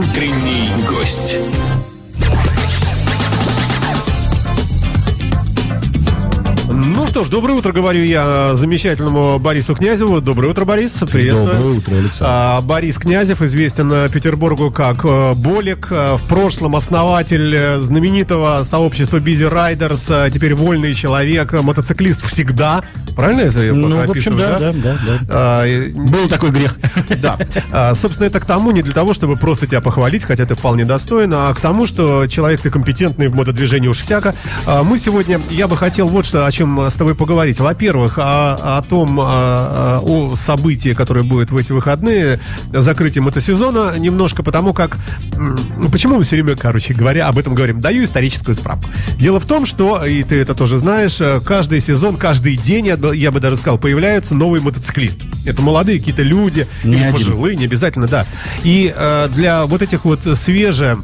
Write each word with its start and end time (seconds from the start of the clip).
Утренний 0.00 0.70
гость. 0.88 1.36
Ну 6.72 7.06
что 7.06 7.24
ж, 7.24 7.28
доброе 7.28 7.54
утро, 7.58 7.72
говорю 7.72 8.02
я 8.04 8.54
замечательному 8.54 9.38
Борису 9.38 9.74
Князеву. 9.74 10.20
Доброе 10.20 10.48
утро, 10.52 10.64
Борис. 10.64 10.92
Приветствую. 11.10 11.52
Доброе 11.54 11.76
утро, 11.78 11.92
Александр. 11.96 12.24
А, 12.26 12.60
Борис 12.62 12.96
Князев 12.98 13.42
известен 13.42 13.92
э, 13.92 14.08
Петербургу 14.08 14.70
как 14.70 15.04
э, 15.04 15.32
Болик. 15.34 15.88
э, 15.90 16.16
В 16.16 16.22
прошлом 16.28 16.76
основатель 16.76 17.54
э, 17.54 17.80
знаменитого 17.80 18.62
сообщества 18.64 19.18
Busy 19.18 19.52
Riders. 19.52 20.26
э, 20.26 20.30
Теперь 20.30 20.54
вольный 20.54 20.94
человек, 20.94 21.52
э, 21.52 21.60
мотоциклист 21.60 22.24
всегда. 22.24 22.82
Правильно 23.20 23.40
это 23.40 23.60
я 23.62 23.72
Ну, 23.72 24.06
в 24.06 24.10
общем, 24.10 24.36
да, 24.36 24.58
да, 24.58 24.72
да, 24.72 24.96
да. 25.06 25.18
А, 25.28 25.90
Был 25.94 26.28
такой 26.28 26.50
грех. 26.50 26.78
да. 27.20 27.38
А, 27.70 27.94
собственно, 27.94 28.26
это 28.26 28.40
к 28.40 28.44
тому, 28.44 28.70
не 28.70 28.82
для 28.82 28.92
того, 28.92 29.14
чтобы 29.14 29.36
просто 29.36 29.66
тебя 29.66 29.80
похвалить, 29.80 30.24
хотя 30.24 30.46
ты 30.46 30.54
вполне 30.54 30.84
достоин, 30.84 31.32
а 31.34 31.52
к 31.54 31.60
тому, 31.60 31.86
что 31.86 32.26
человек 32.26 32.60
ты 32.60 32.70
компетентный 32.70 33.28
в 33.28 33.34
мотодвижении 33.34 33.88
уж 33.88 33.98
всяко. 33.98 34.34
А, 34.66 34.82
мы 34.82 34.98
сегодня, 34.98 35.40
я 35.50 35.68
бы 35.68 35.76
хотел 35.76 36.08
вот 36.08 36.26
что, 36.26 36.46
о 36.46 36.50
чем 36.50 36.80
с 36.80 36.94
тобой 36.94 37.14
поговорить. 37.14 37.60
Во-первых, 37.60 38.18
о, 38.18 38.78
о 38.78 38.82
том, 38.82 39.20
а, 39.20 39.24
а, 39.28 40.00
о 40.02 40.36
событии, 40.36 40.94
которое 40.94 41.22
будет 41.22 41.50
в 41.50 41.56
эти 41.56 41.72
выходные, 41.72 42.40
закрытие 42.72 43.22
мотосезона, 43.22 43.98
немножко 43.98 44.42
потому 44.42 44.72
как... 44.72 44.96
ну, 45.36 45.90
Почему 45.90 46.16
мы 46.16 46.24
все 46.24 46.36
время, 46.36 46.56
короче 46.56 46.94
говоря, 46.94 47.26
об 47.26 47.38
этом 47.38 47.54
говорим? 47.54 47.80
Даю 47.80 48.04
историческую 48.04 48.54
справку. 48.54 48.90
Дело 49.18 49.40
в 49.40 49.44
том, 49.46 49.66
что, 49.66 50.04
и 50.04 50.22
ты 50.22 50.40
это 50.40 50.54
тоже 50.54 50.78
знаешь, 50.78 51.20
э, 51.20 51.40
каждый 51.44 51.80
сезон, 51.80 52.16
каждый 52.16 52.56
день, 52.56 52.88
я 53.12 53.30
бы- 53.30 53.40
даже 53.40 53.56
сказал, 53.56 53.78
появляются 53.78 54.34
новые 54.34 54.62
мотоциклисты. 54.62 55.24
Это 55.46 55.62
молодые 55.62 55.98
какие-то 55.98 56.22
люди, 56.22 56.66
Не 56.84 56.96
или 57.00 57.10
пожилые, 57.10 57.56
не 57.56 57.64
обязательно, 57.64 58.06
да. 58.06 58.26
И 58.64 58.92
э, 58.94 59.28
для 59.34 59.64
вот 59.66 59.82
этих 59.82 60.04
вот 60.04 60.22
свеже 60.38 60.98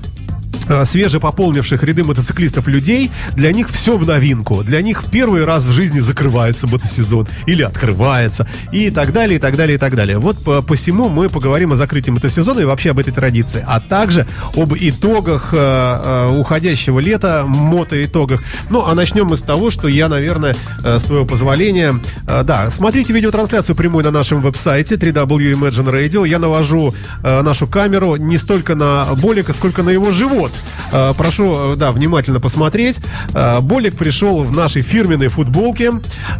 свежепополнивших 0.84 1.82
ряды 1.82 2.04
мотоциклистов 2.04 2.68
людей, 2.68 3.10
для 3.34 3.52
них 3.52 3.70
все 3.70 3.96
в 3.96 4.06
новинку. 4.06 4.62
Для 4.62 4.82
них 4.82 5.04
первый 5.10 5.44
раз 5.44 5.64
в 5.64 5.72
жизни 5.72 6.00
закрывается 6.00 6.66
мотосезон 6.66 7.28
или 7.46 7.62
открывается 7.62 8.46
и 8.72 8.90
так 8.90 9.12
далее, 9.12 9.36
и 9.36 9.40
так 9.40 9.56
далее, 9.56 9.76
и 9.76 9.78
так 9.78 9.94
далее. 9.94 10.18
Вот 10.18 10.42
по, 10.44 10.62
посему 10.62 11.08
мы 11.08 11.28
поговорим 11.28 11.72
о 11.72 11.76
закрытии 11.76 12.10
мотосезона 12.10 12.60
и 12.60 12.64
вообще 12.64 12.90
об 12.90 12.98
этой 12.98 13.12
традиции, 13.12 13.64
а 13.66 13.80
также 13.80 14.26
об 14.54 14.74
итогах 14.74 15.50
э, 15.52 15.56
э, 15.58 16.38
уходящего 16.38 17.00
лета, 17.00 17.44
мотоитогах. 17.46 18.42
Ну, 18.70 18.86
а 18.86 18.94
начнем 18.94 19.26
мы 19.26 19.36
с 19.36 19.42
того, 19.42 19.70
что 19.70 19.88
я, 19.88 20.08
наверное, 20.08 20.54
э, 20.84 20.98
с 20.98 21.04
твоего 21.04 21.24
позволения, 21.24 21.94
э, 22.28 22.42
да, 22.44 22.70
смотрите 22.70 23.12
видеотрансляцию 23.12 23.76
прямую 23.76 24.04
на 24.04 24.10
нашем 24.10 24.40
веб-сайте 24.40 24.94
www 24.94 25.56
Imagine 25.56 25.90
Radio. 25.90 26.26
Я 26.26 26.38
навожу 26.38 26.94
э, 27.22 27.42
нашу 27.42 27.66
камеру 27.66 28.16
не 28.16 28.36
столько 28.38 28.74
на 28.74 29.04
Болика, 29.14 29.52
сколько 29.52 29.82
на 29.82 29.90
его 29.90 30.10
живот. 30.10 30.52
Э, 30.92 31.12
прошу, 31.16 31.72
э, 31.74 31.76
да, 31.76 31.92
внимательно 31.92 32.40
посмотреть. 32.40 33.00
Э, 33.34 33.60
Болик 33.60 33.96
пришел 33.96 34.42
в 34.44 34.52
нашей 34.52 34.82
фирменной 34.82 35.28
футболке, 35.28 35.92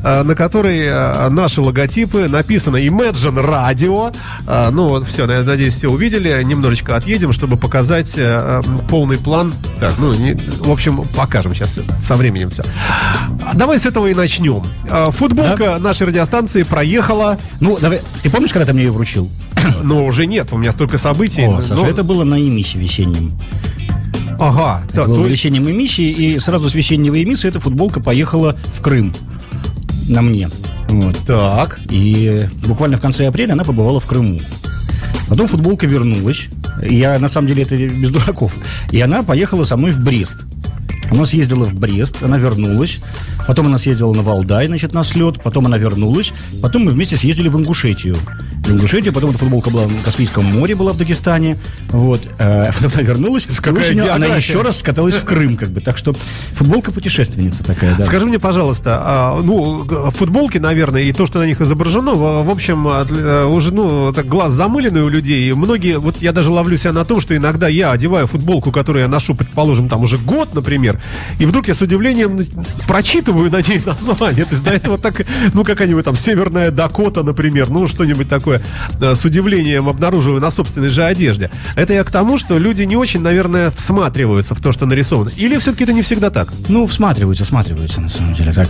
на 0.03 0.34
которой 0.34 1.31
наши 1.31 1.61
логотипы 1.61 2.28
написано 2.28 2.77
Imagine 2.77 3.44
Radio. 3.44 4.14
Ну 4.72 4.89
вот, 4.89 5.09
все, 5.09 5.27
надеюсь, 5.27 5.75
все 5.75 5.89
увидели. 5.89 6.42
Немножечко 6.42 6.97
отъедем, 6.97 7.33
чтобы 7.33 7.56
показать 7.56 8.17
полный 8.89 9.19
план. 9.19 9.53
Так, 9.81 9.94
ну, 9.98 10.14
не- 10.14 10.34
в 10.34 10.70
общем, 10.70 11.03
покажем 11.17 11.55
сейчас 11.55 11.78
со 12.00 12.14
временем 12.14 12.50
все. 12.50 12.62
Давай 13.55 13.78
с 13.78 13.87
этого 13.87 14.06
и 14.06 14.14
начнем. 14.14 14.62
Футболка 15.12 15.78
нашей 15.78 16.06
радиостанции 16.06 16.62
проехала, 16.62 17.39
Ну, 17.61 17.78
давай, 17.81 18.00
ты 18.22 18.31
помнишь, 18.31 18.53
когда 18.53 18.67
ты 18.67 18.75
мне 18.75 18.84
ее 18.84 18.91
вручил? 18.92 19.31
но 19.83 20.05
уже 20.05 20.27
нет, 20.27 20.53
у 20.53 20.59
меня 20.59 20.72
столько 20.72 20.98
событий. 20.98 21.42
О, 21.44 21.56
Ну, 21.56 21.62
Саша, 21.62 21.87
это 21.87 22.05
было 22.05 22.25
на 22.25 22.39
эмиссии 22.39 22.78
весеннем. 22.78 23.33
Ага, 24.38 24.82
да, 24.92 25.00
Это 25.00 25.08
было 25.08 25.22
то- 25.24 25.28
весеннем 25.28 25.68
эмиссии, 25.70 26.10
и 26.10 26.38
сразу 26.38 26.68
с 26.70 26.74
весеннего 26.74 27.22
эмиссии 27.22 27.48
эта 27.48 27.60
футболка 27.60 28.00
поехала 28.00 28.56
в 28.72 28.80
Крым. 28.80 29.12
На 30.08 30.22
мне. 30.22 30.48
Вот. 30.88 31.16
так. 31.26 31.80
И 31.91 32.46
буквально 32.66 32.96
в 32.96 33.00
конце 33.00 33.26
апреля 33.26 33.54
она 33.54 33.64
побывала 33.64 33.98
в 34.00 34.06
Крыму. 34.06 34.38
Потом 35.28 35.48
футболка 35.48 35.86
вернулась. 35.86 36.48
Я, 36.82 37.19
на 37.19 37.28
самом 37.28 37.48
деле, 37.48 37.62
это 37.62 37.76
без 37.76 38.10
дураков. 38.12 38.54
И 38.92 39.00
она 39.00 39.22
поехала 39.22 39.64
со 39.64 39.76
мной 39.76 39.91
в 39.91 39.98
Брест. 39.98 40.44
Она 41.10 41.25
съездила 41.25 41.64
в 41.64 41.75
Брест, 41.75 42.22
она 42.22 42.38
вернулась. 42.38 42.98
Потом 43.46 43.66
она 43.66 43.78
съездила 43.78 44.12
на 44.12 44.22
Валдай, 44.22 44.66
значит, 44.66 44.92
на 44.92 45.02
слет. 45.04 45.42
Потом 45.42 45.66
она 45.66 45.78
вернулась. 45.78 46.32
Потом 46.62 46.84
мы 46.84 46.92
вместе 46.92 47.16
съездили 47.16 47.48
в 47.48 47.56
Ингушетию. 47.56 48.16
Ингушетию, 48.69 49.12
потом 49.12 49.31
эта 49.31 49.38
футболка 49.38 49.71
была 49.71 49.84
в 49.87 50.03
Каспийском 50.03 50.44
море, 50.44 50.75
была 50.75 50.93
в 50.93 50.97
Дагестане. 50.97 51.56
Вот. 51.88 52.22
Э, 52.38 52.72
Потом 52.77 52.91
она 52.94 53.03
вернулась. 53.03 53.47
Какая 53.47 53.75
осенью 53.75 54.12
она 54.12 54.27
еще 54.27 54.62
раз 54.62 54.78
скаталась 54.78 55.15
в 55.15 55.25
Крым, 55.25 55.56
как 55.56 55.71
бы. 55.71 55.81
Так 55.81 55.97
что 55.97 56.12
футболка 56.53 56.93
путешественница 56.93 57.65
такая, 57.65 57.94
да. 57.97 58.05
Скажи 58.05 58.26
мне, 58.26 58.38
пожалуйста, 58.38 59.00
а, 59.05 59.41
ну, 59.43 59.87
футболки, 60.10 60.59
наверное, 60.59 61.03
и 61.03 61.12
то, 61.12 61.26
что 61.26 61.38
на 61.38 61.44
них 61.44 61.60
изображено, 61.60 62.12
в, 62.12 62.44
в 62.44 62.50
общем, 62.50 62.87
а, 62.88 63.06
э, 63.09 63.44
уже, 63.44 63.72
ну, 63.72 64.12
так 64.12 64.26
глаз 64.26 64.53
замыленный 64.55 65.03
у 65.03 65.09
людей. 65.09 65.53
Многие, 65.53 65.99
вот 65.99 66.16
я 66.21 66.32
даже 66.32 66.50
ловлю 66.50 66.76
себя 66.76 66.93
на 66.93 67.05
том, 67.05 67.21
что 67.21 67.37
иногда 67.37 67.69
я 67.69 67.93
одеваю 67.93 68.26
футболку, 68.26 68.72
которую 68.72 69.03
я 69.03 69.09
ношу, 69.09 69.34
предположим, 69.34 69.88
там 69.88 70.03
уже 70.03 70.19
год, 70.19 70.55
например, 70.55 71.00
и 71.38 71.47
вдруг 71.47 71.69
я 71.69 71.75
с 71.75 71.82
удивлением 71.82 72.47
прочитываю 72.87 73.50
на 73.50 73.62
ней 73.62 73.82
название. 73.87 74.44
То 74.44 74.53
есть 74.53 74.65
до 74.65 74.71
этого 74.71 74.99
так, 74.99 75.25
ну, 75.55 75.65
какая-нибудь 75.65 76.05
там 76.05 76.16
Северная 76.16 76.71
Дакота, 76.71 77.22
например, 77.22 77.69
ну, 77.71 77.87
что-нибудь 77.87 78.28
такое, 78.28 78.56
э, 79.00 79.15
с 79.15 79.25
удивлением 79.25 79.89
обнаруживаю 79.89 80.41
на 80.41 80.50
собственной 80.50 80.91
же 80.91 81.05
одежде. 81.05 81.50
Это 81.77 81.93
я 81.93 82.05
к 82.05 82.11
тому, 82.11 82.39
что 82.39 82.59
люди 82.59 82.83
не 82.83 82.97
очень, 82.97 83.21
наверное, 83.21 83.71
всматриваются 83.71 84.55
в 84.55 84.61
то, 84.61 84.72
что 84.72 84.87
нарисовано. 84.87 85.31
Или 85.37 85.59
все-таки 85.59 85.84
это 85.84 85.93
не 85.93 86.03
всегда 86.03 86.31
так? 86.31 86.49
Ну, 86.69 86.87
всматриваются, 86.87 87.44
всматриваются, 87.44 88.00
на 88.00 88.09
самом 88.09 88.34
деле. 88.34 88.53
Так, 88.53 88.69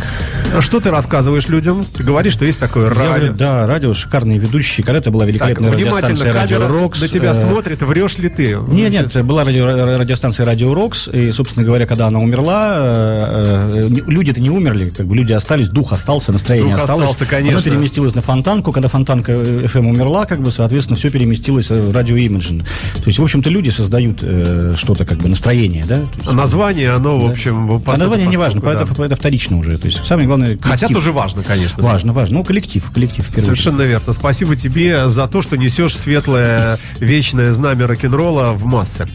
А 0.55 0.61
Что 0.61 0.81
ты 0.81 0.91
рассказываешь 0.91 1.49
людям? 1.49 1.85
Ты 1.97 2.03
говоришь, 2.03 2.33
что 2.35 2.45
есть 2.45 2.59
такое 2.59 2.85
Я 2.85 2.91
радио. 2.91 3.07
говорю, 3.15 3.35
да, 3.35 3.67
радио, 3.67 3.95
шикарные 3.95 4.39
ведущие. 4.39 4.85
Когда-то 4.85 5.11
была 5.11 5.25
Так, 5.25 5.31
великолепная 5.33 5.71
внимательно, 5.71 5.97
радиостанция 6.09 6.33
Радио 6.33 6.69
Рокс. 6.69 7.01
на 7.01 7.09
тебя 7.09 7.31
э, 7.31 7.35
смотрит, 7.35 7.83
врешь 7.83 8.19
ли 8.19 8.29
ты? 8.29 8.57
Нет, 8.71 8.91
нет, 8.93 9.25
была 9.25 9.45
радио- 9.45 9.97
радиостанция 9.99 10.47
Радио 10.47 10.75
Рокс, 10.75 11.09
и, 11.09 11.33
собственно 11.33 11.65
говоря, 11.65 11.87
когда 11.87 12.07
она 12.07 12.19
умерла, 12.19 12.75
э, 12.79 13.71
э, 13.73 13.89
люди-то 14.07 14.41
не 14.41 14.51
умерли, 14.51 14.91
как 14.91 15.07
бы 15.07 15.15
люди 15.17 15.33
остались, 15.33 15.69
дух 15.69 15.93
остался, 15.93 16.33
настроение 16.33 16.75
Дух 16.75 16.83
осталось. 16.85 17.11
остался, 17.11 17.27
конечно. 17.31 17.59
Оно 17.59 17.63
переместилось 17.63 18.15
на 18.15 18.23
Фонтанку, 18.23 18.73
когда 18.73 18.89
Фонтанка 18.89 19.33
э, 19.33 19.67
FM 19.77 19.89
умерла, 19.89 20.27
как 20.27 20.41
бы, 20.41 20.51
соответственно, 20.51 20.97
все 20.97 21.11
переместилось 21.11 21.71
э, 21.71 21.81
в 21.81 21.95
Радио 21.95 22.17
Imagine. 22.17 22.61
То 22.95 23.03
есть, 23.07 23.19
в 23.19 23.23
общем-то, 23.23 23.51
люди 23.51 23.71
создают 23.71 24.21
э, 24.23 24.73
что-то, 24.77 25.05
как 25.05 25.19
бы, 25.19 25.29
настроение, 25.29 25.85
да? 25.87 26.01
Есть, 26.17 26.33
Название, 26.33 26.91
оно, 26.91 27.19
в 27.19 27.31
общем... 27.31 27.67
а 27.67 27.79
постольку- 27.79 27.99
название 27.99 28.27
не 28.27 28.37
важно, 28.37 28.61
постольку, 28.61 28.93
это, 28.93 28.99
да. 28.99 29.07
это 29.07 29.17
вторично 29.17 29.59
уже. 29.59 29.79
То 29.79 29.87
есть, 29.87 30.05
самое 30.05 30.27
главное, 30.27 30.57
Хотя 30.61 30.87
коллектив. 30.87 30.97
тоже 30.97 31.13
важно, 31.13 31.43
конечно. 31.43 31.83
Важно, 31.83 32.13
важно. 32.13 32.39
Ну, 32.39 32.45
коллектив, 32.45 32.85
коллектив, 32.93 33.25
в 33.25 33.29
первую 33.35 33.53
очередь. 33.53 33.63
Совершенно 33.63 33.83
верно. 33.83 34.13
Спасибо 34.13 34.57
тебе 34.57 35.09
за 35.09 35.27
то, 35.29 35.43
что 35.43 35.57
несешь 35.57 35.97
светлое 35.97 36.79
вечное 36.99 37.53
знамя 37.55 37.87
рок-н-ролла 37.87 38.53
в 38.53 38.65
массы. 38.65 39.09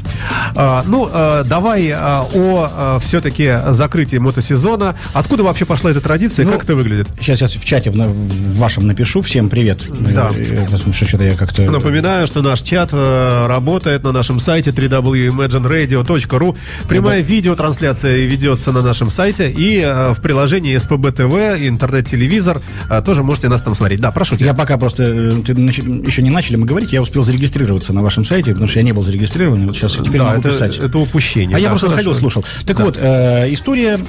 А, 0.56 0.84
ну, 0.86 1.10
а, 1.12 1.44
давай 1.44 1.92
а, 1.92 2.26
о 2.34 3.00
все-таки 3.04 3.54
закрытии 3.70 4.18
мотосезона. 4.18 4.96
Откуда 5.14 5.44
вообще 5.44 5.66
пошла 5.66 5.92
эта 5.92 6.02
традиция? 6.02 6.46
Ну, 6.46 6.54
как 6.54 6.64
это 6.64 6.76
выглядит? 6.76 7.08
Сейчас 7.20 7.42
я 7.42 7.48
в 7.48 7.66
чате 7.66 7.90
в, 7.90 7.96
в 7.96 8.58
вашем 8.58 8.88
напишу. 8.88 9.22
Всем 9.22 9.50
привет. 9.50 9.86
Да. 10.14 10.32
Потому 10.72 10.94
что 10.94 11.06
что-то 11.06 11.24
я 11.24 11.36
как-то... 11.36 11.64
Напоминаю, 11.64 12.28
что 12.28 12.42
наш 12.42 12.62
чат 12.62 12.90
э, 12.94 13.46
работает 13.48 14.04
на 14.04 14.12
нашем 14.12 14.40
сайте 14.40 14.72
www.imagineradio.ru. 14.72 16.58
Прямая 16.88 17.22
видеотрансляция 17.22 18.18
ведется 18.26 18.72
на 18.72 18.82
нашем 18.82 19.12
сайте 19.12 19.50
и 19.52 19.80
э, 19.82 20.14
в 20.14 20.22
приложении 20.22 20.76
СПБ 20.78 21.12
ТВ, 21.12 21.34
интернет-телевизор. 21.60 22.60
э, 22.90 23.02
тоже 23.06 23.24
можете 23.24 23.48
нас 23.50 23.62
там 23.62 23.76
смотреть. 23.76 24.00
Да, 24.02 24.12
прошу 24.12 24.36
тебя. 24.36 24.48
Я 24.48 24.54
пока 24.54 24.78
просто... 24.78 25.04
ты 25.44 25.54
нач- 25.54 26.06
еще 26.08 26.22
не 26.22 26.30
начали 26.30 26.56
мы 26.58 26.66
говорить, 26.66 26.94
я 26.94 27.02
успел 27.02 27.24
зарегистрироваться 27.24 27.94
на 27.94 28.02
вашем 28.02 28.26
сайте, 28.26 28.52
потому 28.52 28.68
что 28.68 28.80
я 28.80 28.86
не 28.86 28.92
был 28.94 29.04
зарегистрирован. 29.04 29.66
Вот 29.68 29.76
сейчас 29.76 29.96
я 29.98 30.04
теперь 30.04 30.20
Да, 30.20 30.28
могу 30.28 30.40
это, 30.42 30.50
писать. 30.50 30.78
это 30.80 30.98
упущение. 30.98 31.56
А 31.56 31.60
я 31.60 31.66
Да, 31.66 31.70
просто 31.72 31.88
хорошо. 31.88 32.04
заходил, 32.14 32.20
слушал. 32.20 32.46
Так 32.66 32.80
вот, 32.80 32.98
э, 33.00 33.52
история 33.54 34.00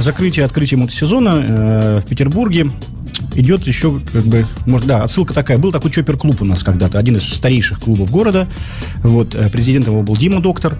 закрытия, 0.00 0.44
открытия 0.44 0.76
мотосезона 0.76 1.44
э, 1.46 2.00
в 2.04 2.08
Петербурге 2.08 2.70
идет 3.34 3.66
еще, 3.66 4.00
как 4.12 4.24
бы, 4.24 4.46
может, 4.66 4.86
да, 4.86 5.02
отсылка 5.02 5.34
такая. 5.34 5.58
Был 5.58 5.72
такой 5.72 5.90
чоппер-клуб 5.90 6.42
у 6.42 6.44
нас 6.44 6.62
когда-то, 6.62 6.98
один 6.98 7.16
из 7.16 7.24
старейших 7.24 7.80
клубов 7.80 8.10
города. 8.10 8.48
Вот, 9.02 9.34
э, 9.34 9.48
президентом 9.48 9.94
его 9.94 10.02
был 10.02 10.16
Дима 10.16 10.40
Доктор. 10.40 10.76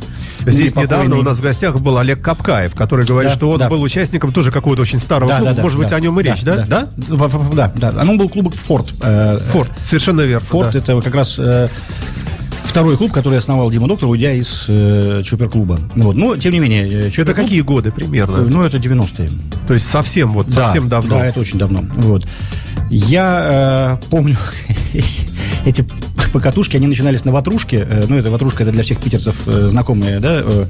Здесь 0.46 0.74
недавно 0.76 1.16
у 1.16 1.22
нас 1.22 1.38
в 1.38 1.42
гостях 1.42 1.80
был 1.80 1.98
Олег 1.98 2.20
Капкаев, 2.22 2.74
который 2.74 3.06
говорит, 3.06 3.32
Да, 3.32 3.36
что 3.36 3.50
он 3.50 3.58
да. 3.58 3.68
был 3.68 3.82
участником 3.82 4.32
тоже 4.32 4.50
какого-то 4.50 4.82
очень 4.82 4.98
старого 4.98 5.28
Да, 5.30 5.36
клуба. 5.38 5.50
да, 5.50 5.56
да, 5.56 5.62
Может 5.62 5.78
быть, 5.78 5.88
да. 5.90 5.96
о 5.96 6.00
нем 6.00 6.18
и 6.20 6.22
речь, 6.22 6.42
да? 6.42 6.64
Да? 6.66 6.88
В- 6.96 7.50
в- 7.50 7.54
Да, 7.54 7.72
да. 7.76 7.88
Оно 8.00 8.16
был 8.16 8.28
клуб 8.28 8.54
Форт. 8.54 8.92
Э, 9.02 9.38
Форд, 9.52 9.70
совершенно 9.82 10.22
верно. 10.22 10.46
Форт 10.46 10.72
да. 10.72 10.78
это 10.78 11.00
как 11.00 11.14
раз 11.14 11.36
э, 11.38 11.68
второй 12.72 12.96
клуб, 12.96 13.12
который 13.12 13.38
основал 13.38 13.70
Дима 13.70 13.86
Доктор, 13.86 14.08
уйдя 14.08 14.32
из 14.32 14.64
э, 14.66 15.20
Чупер-клуба. 15.22 15.78
Вот. 15.94 16.16
Но, 16.16 16.38
тем 16.38 16.54
не 16.54 16.58
менее, 16.58 16.88
э, 16.88 17.08
Это 17.08 17.10
Чупер-клуб- 17.10 17.34
какие 17.34 17.60
годы 17.60 17.90
примерно? 17.90 18.42
Ну, 18.42 18.62
это 18.62 18.78
90-е. 18.78 19.28
То 19.68 19.74
есть 19.74 19.86
совсем 19.86 20.32
вот, 20.32 20.50
совсем 20.50 20.84
да, 20.84 20.96
давно. 20.96 21.18
Да, 21.18 21.26
это 21.26 21.38
очень 21.38 21.58
давно. 21.58 21.80
Вот. 21.96 22.26
Я 22.88 23.98
э, 24.02 24.06
помню 24.08 24.38
эти 25.66 25.86
в 26.32 26.34
покатушке, 26.34 26.78
они 26.78 26.86
начинались 26.86 27.26
на 27.26 27.32
ватрушке, 27.32 27.86
э, 27.86 28.04
ну, 28.08 28.16
это 28.16 28.30
ватрушка, 28.30 28.62
это 28.62 28.72
для 28.72 28.82
всех 28.82 28.98
питерцев 28.98 29.36
э, 29.46 29.68
знакомая, 29.68 30.18
да, 30.18 30.40
э, 30.42 30.66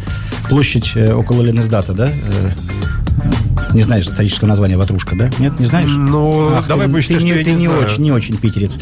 площадь 0.49 0.97
около 0.97 1.43
Ленэсдата, 1.43 1.93
да, 1.93 2.11
не 3.75 3.83
знаешь 3.83 4.07
исторического 4.07 4.49
названия 4.49 4.77
ватрушка, 4.77 5.17
да? 5.17 5.31
Нет, 5.39 5.59
не 5.59 5.67
знаешь? 5.67 5.89
Ну, 5.89 6.53
Ах, 6.55 6.67
давай 6.67 6.87
ты, 6.87 6.93
будешь 6.93 7.07
ты, 7.07 7.15
не, 7.15 7.35
ты 7.35 7.53
не 7.53 7.63
не, 7.63 7.69
очень, 7.69 8.03
не 8.03 8.13
очень 8.13 8.37
питерец. 8.37 8.79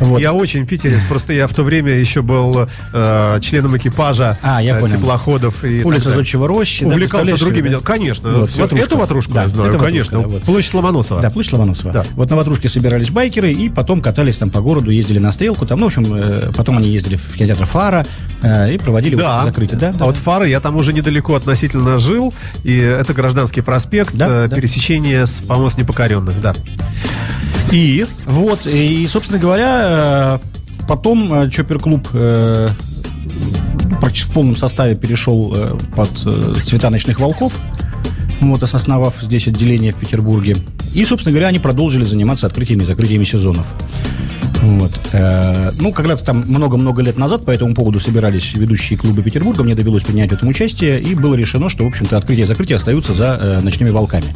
Вот. 0.00 0.20
Я 0.20 0.32
очень 0.32 0.66
питерец, 0.66 0.98
просто 1.08 1.32
я 1.32 1.46
в 1.46 1.54
то 1.54 1.62
время 1.62 1.92
еще 1.92 2.20
был 2.22 2.68
э, 2.92 3.38
членом 3.40 3.76
экипажа 3.76 4.38
А, 4.42 4.62
я 4.62 4.76
э, 4.76 4.80
понял. 4.80 4.96
теплоходов. 4.96 5.64
И 5.64 5.82
Улица. 5.82 6.10
Зодчего 6.12 6.46
рощи. 6.46 6.84
да, 6.84 6.90
Увлекался 6.90 7.24
представляешь 7.24 7.40
другими 7.40 7.68
делами. 7.68 7.82
да? 7.84 7.92
Конечно. 7.92 8.28
Вот, 8.28 8.50
всё. 8.50 8.62
ватрушка. 8.62 8.86
Эту 8.86 8.96
ватрушку 8.98 9.32
Да, 9.34 9.42
я 9.42 9.48
знаю, 9.48 9.68
это 9.68 9.78
ватрушка, 9.78 9.92
конечно. 9.92 10.20
да, 10.20 10.28
вот. 10.28 10.42
Площадь 10.42 10.74
Ломоносова. 10.74 11.22
Да, 11.22 11.30
площадь 11.30 11.52
Ломоносова. 11.52 11.92
Да. 11.92 12.04
Вот 12.12 12.30
на 12.30 12.36
ватрушке 12.36 12.68
собирались 12.68 13.10
байкеры 13.10 13.52
и 13.52 13.68
потом 13.70 14.00
катались 14.02 14.36
там 14.36 14.50
по 14.50 14.60
городу, 14.60 14.90
ездили 14.90 15.18
на 15.18 15.30
стрелку. 15.30 15.64
Там, 15.66 15.78
ну, 15.78 15.84
в 15.84 15.88
общем, 15.88 16.04
э, 16.24 16.50
потом 16.56 16.78
они 16.78 16.88
ездили 16.88 17.16
в 17.16 17.34
кинотеатр 17.36 17.66
Фара 17.66 18.06
э, 18.42 18.74
и 18.74 18.78
проводили 18.78 19.14
вот 19.14 19.22
Да. 19.22 19.36
это 19.38 19.46
закрытие. 19.46 19.78
Да, 19.78 19.92
да. 19.92 20.04
А 20.04 20.06
вот 20.06 20.16
Фары 20.16 20.48
я 20.48 20.60
там 20.60 20.76
уже 20.76 20.92
недалеко 20.92 21.34
относительно 21.34 21.98
жил, 21.98 22.32
и 22.62 22.76
это 22.76 23.12
Гражданский 23.14 23.60
проспект, 23.60 24.14
Да, 24.14 24.44
э, 24.44 24.48
да. 24.48 24.56
пересечение 24.56 25.26
с 25.26 25.40
помост 25.40 25.78
непокоренных, 25.78 26.40
да. 26.40 26.54
И 27.72 28.06
Вот, 28.26 28.66
и, 28.66 29.06
собственно 29.08 29.38
говоря, 29.38 29.80
э, 29.82 30.38
потом 30.86 31.48
Чоппер-клуб 31.50 32.08
практически 34.00 34.30
в 34.30 34.34
полном 34.34 34.56
составе 34.56 34.94
перешел 34.94 35.78
под 35.96 36.10
цвета 36.64 36.90
ночных 36.90 37.20
волков, 37.20 37.58
вот, 38.40 38.62
основав 38.62 39.14
здесь 39.22 39.48
отделение 39.48 39.92
в 39.92 39.96
Петербурге. 39.96 40.56
И, 40.94 41.04
собственно 41.04 41.32
говоря, 41.32 41.48
они 41.48 41.58
продолжили 41.58 42.04
заниматься 42.04 42.46
открытиями 42.46 42.82
и 42.82 42.86
закрытиями 42.86 43.24
сезонов. 43.24 43.74
Вот. 44.64 44.92
Э, 45.12 45.72
Ну, 45.80 45.92
когда-то 45.92 46.24
там 46.24 46.44
много-много 46.46 47.02
лет 47.02 47.16
назад 47.18 47.44
по 47.44 47.50
этому 47.50 47.74
поводу 47.74 48.00
собирались 48.00 48.54
ведущие 48.54 48.98
клубы 48.98 49.22
Петербурга, 49.22 49.62
мне 49.62 49.74
довелось 49.74 50.02
принять 50.02 50.30
в 50.30 50.34
этом 50.34 50.48
участие, 50.48 51.00
и 51.00 51.14
было 51.14 51.34
решено, 51.34 51.68
что, 51.68 51.84
в 51.84 51.88
общем-то, 51.88 52.16
открытие 52.16 52.44
и 52.44 52.48
закрытие 52.48 52.76
остаются 52.76 53.12
за 53.12 53.38
э, 53.40 53.60
ночными 53.60 53.90
волками. 53.90 54.26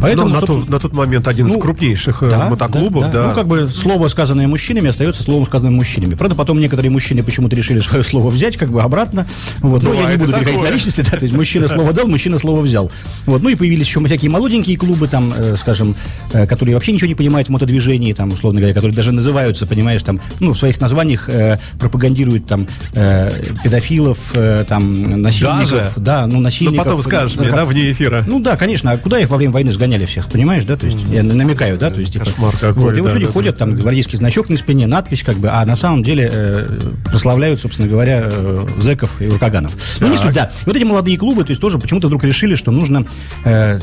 Поэтому, 0.00 0.28
ну, 0.28 0.34
на, 0.34 0.40
тот, 0.40 0.68
на 0.68 0.78
тот 0.78 0.92
момент 0.92 1.28
один 1.28 1.46
из 1.46 1.54
ну, 1.54 1.60
крупнейших 1.60 2.22
э, 2.22 2.48
мотоклубов, 2.50 3.10
да. 3.12 3.28
Ну, 3.28 3.34
как 3.34 3.46
бы 3.46 3.68
слово, 3.68 4.08
сказанное 4.08 4.48
мужчинами, 4.48 4.88
остается 4.88 5.22
словом, 5.22 5.46
сказанным 5.46 5.74
мужчинами. 5.74 6.14
Правда, 6.14 6.34
потом 6.34 6.60
некоторые 6.60 6.90
мужчины 6.90 7.22
почему-то 7.22 7.56
решили 7.56 7.80
свое 7.80 8.04
слово 8.04 8.28
взять, 8.28 8.56
как 8.56 8.70
бы 8.70 8.82
обратно. 8.82 9.26
Вот. 9.60 9.82
Ну, 9.82 9.94
я 9.94 10.10
не 10.10 10.16
буду 10.16 10.32
переходить 10.32 10.54
такое. 10.54 10.70
на 10.70 10.74
личности, 10.74 11.00
да, 11.08 11.16
то 11.16 11.24
есть 11.24 11.34
мужчина 11.34 11.68
слово 11.68 11.92
дал, 11.92 12.08
мужчина 12.08 12.38
слово 12.38 12.60
взял. 12.60 12.90
Вот. 13.26 13.42
Ну 13.42 13.48
и 13.48 13.54
появились 13.54 13.86
еще 13.86 14.04
всякие 14.04 14.30
молоденькие 14.30 14.76
клубы, 14.76 15.08
там, 15.08 15.32
э, 15.36 15.56
скажем, 15.56 15.96
э, 16.32 16.46
которые 16.46 16.74
вообще 16.74 16.92
ничего 16.92 17.08
не 17.08 17.14
понимают 17.14 17.48
в 17.48 17.50
мотодвижении, 17.52 18.12
там, 18.12 18.30
условно 18.32 18.60
говоря, 18.60 18.74
которые 18.74 18.94
даже 18.94 19.12
называются, 19.12 19.61
понимаешь, 19.66 20.02
там, 20.02 20.20
ну, 20.40 20.52
в 20.52 20.58
своих 20.58 20.80
названиях 20.80 21.28
э, 21.28 21.58
пропагандируют 21.78 22.46
там 22.46 22.66
э, 22.94 23.30
педофилов, 23.62 24.18
э, 24.34 24.64
там, 24.68 25.02
насильников. 25.22 25.70
Даже? 25.70 25.90
Да, 25.96 26.26
ну, 26.26 26.34
Ну, 26.36 26.40
насильников. 26.40 26.84
потом 26.84 27.02
скажешь 27.02 27.36
мне, 27.36 27.48
нарко- 27.48 27.56
да, 27.56 27.64
вне 27.64 27.92
эфира. 27.92 28.24
ну 28.26 28.40
да, 28.40 28.56
конечно. 28.56 28.92
А 28.92 28.98
куда 28.98 29.18
их 29.18 29.28
во 29.30 29.36
время 29.36 29.52
войны 29.52 29.72
сгоняли 29.72 30.04
всех, 30.04 30.28
понимаешь, 30.28 30.64
да? 30.64 30.76
То 30.76 30.86
есть 30.86 30.98
я 31.10 31.22
намекаю, 31.22 31.78
да? 31.78 31.90
То 31.90 32.00
есть, 32.00 32.12
типа, 32.12 32.26
Кошмар 32.26 32.56
какой, 32.56 32.82
вот, 32.82 32.96
и 32.96 33.00
вот 33.00 33.08
да, 33.08 33.14
люди 33.14 33.26
да, 33.26 33.32
ходят, 33.32 33.58
там 33.58 33.74
гвардейский 33.76 34.18
значок 34.18 34.48
на 34.48 34.56
спине, 34.56 34.86
надпись, 34.86 35.22
как 35.22 35.36
бы, 35.36 35.48
а 35.50 35.64
на 35.64 35.76
самом 35.76 36.02
деле 36.02 36.28
э, 36.32 36.68
прославляют, 37.06 37.60
собственно 37.60 37.88
говоря, 37.88 38.28
э, 38.30 38.66
зэков 38.78 39.20
и 39.20 39.26
уркаганов. 39.28 39.72
Ну 40.00 40.08
не 40.08 40.16
суть, 40.16 40.34
да. 40.34 40.50
И 40.62 40.66
вот 40.66 40.76
эти 40.76 40.84
молодые 40.84 41.16
клубы, 41.18 41.44
то 41.44 41.50
есть 41.50 41.60
тоже 41.60 41.78
почему-то 41.78 42.06
вдруг 42.08 42.24
решили, 42.24 42.54
что 42.54 42.70
нужно 42.70 43.04
э, 43.44 43.78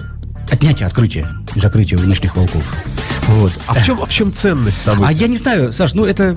отнятие 0.52 0.88
открытие 0.88 1.28
закрытие 1.56 2.00
у 2.00 2.04
ночных 2.04 2.36
волков. 2.36 2.64
Вот. 3.28 3.52
А 3.68 3.74
в 3.76 3.84
чем, 3.86 4.02
а 4.02 4.06
в 4.06 4.10
чем 4.12 4.34
ценность 4.34 4.82
события? 4.82 5.08
А 5.08 5.12
я 5.12 5.28
не 5.28 5.38
знаю, 5.38 5.72
Саш, 5.72 5.94
ну 5.94 6.06
это... 6.06 6.36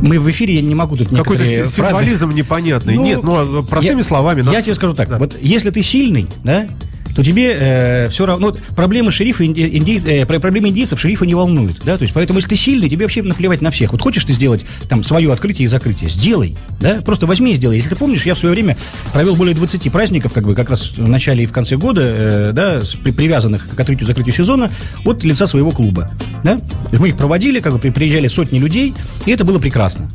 Мы 0.00 0.18
в 0.18 0.28
эфире, 0.30 0.54
я 0.56 0.62
не 0.62 0.74
могу 0.74 0.96
тут 0.96 1.10
Какой-то 1.10 1.44
некоторые 1.44 1.66
си- 1.68 1.80
фразы- 1.80 1.98
символизм 1.98 2.30
непонятный. 2.30 2.94
Ну, 2.96 3.04
Нет, 3.04 3.22
ну, 3.22 3.60
а 3.60 3.62
простыми 3.62 3.98
я- 3.98 4.02
словами. 4.04 4.38
Я 4.40 4.44
нас- 4.50 4.64
тебе 4.64 4.74
скажу 4.74 4.94
так. 4.94 5.08
Да. 5.08 5.18
Вот 5.18 5.36
если 5.40 5.70
ты 5.70 5.80
сильный, 5.82 6.26
да, 6.42 6.66
то 7.14 7.22
тебе 7.22 8.08
все 8.10 8.26
равно... 8.26 8.48
вот 8.48 8.60
проблемы 8.76 9.10
шерифа, 9.10 9.44
инди- 9.44 9.68
индей- 9.68 10.02
э, 10.06 10.26
про- 10.26 10.40
проблемы 10.40 10.68
индейцев 10.68 10.98
шерифа 11.00 11.26
не 11.26 11.34
волнуют, 11.34 11.78
да, 11.84 11.96
то 11.96 12.02
есть 12.02 12.14
поэтому 12.14 12.38
если 12.38 12.50
ты 12.50 12.56
сильный, 12.56 12.88
тебе 12.88 13.04
вообще 13.04 13.22
наплевать 13.22 13.60
на 13.60 13.70
всех. 13.70 13.92
Вот 13.92 14.00
хочешь 14.02 14.24
ты 14.24 14.32
сделать 14.32 14.64
там 14.88 15.02
свое 15.02 15.32
открытие 15.32 15.64
и 15.66 15.68
закрытие, 15.68 16.08
сделай, 16.10 16.56
да, 16.80 17.02
просто 17.02 17.26
возьми 17.26 17.52
и 17.52 17.54
сделай. 17.54 17.76
Если 17.76 17.90
ты 17.90 17.96
помнишь, 17.96 18.24
я 18.26 18.34
в 18.34 18.38
свое 18.38 18.54
время 18.54 18.76
провел 19.12 19.36
более 19.36 19.54
20 19.54 19.90
праздников, 19.92 20.32
как 20.32 20.44
бы 20.44 20.54
как 20.54 20.70
раз 20.70 20.92
в 20.96 21.08
начале 21.08 21.44
и 21.44 21.46
в 21.46 21.52
конце 21.52 21.76
года, 21.76 22.00
э, 22.02 22.52
да, 22.54 22.80
при- 23.04 23.12
привязанных 23.12 23.74
к 23.76 23.78
открытию 23.80 24.04
и 24.04 24.08
закрытию 24.08 24.34
сезона 24.34 24.70
от 25.04 25.24
лица 25.24 25.46
своего 25.46 25.70
клуба, 25.70 26.10
да. 26.44 26.58
Мы 26.92 27.08
их 27.08 27.16
проводили, 27.16 27.60
как 27.60 27.72
бы 27.74 27.78
при- 27.78 27.90
приезжали 27.90 28.28
сотни 28.28 28.58
людей, 28.58 28.94
и 29.26 29.30
это 29.30 29.44
было 29.44 29.58
прекрасно. 29.58 30.10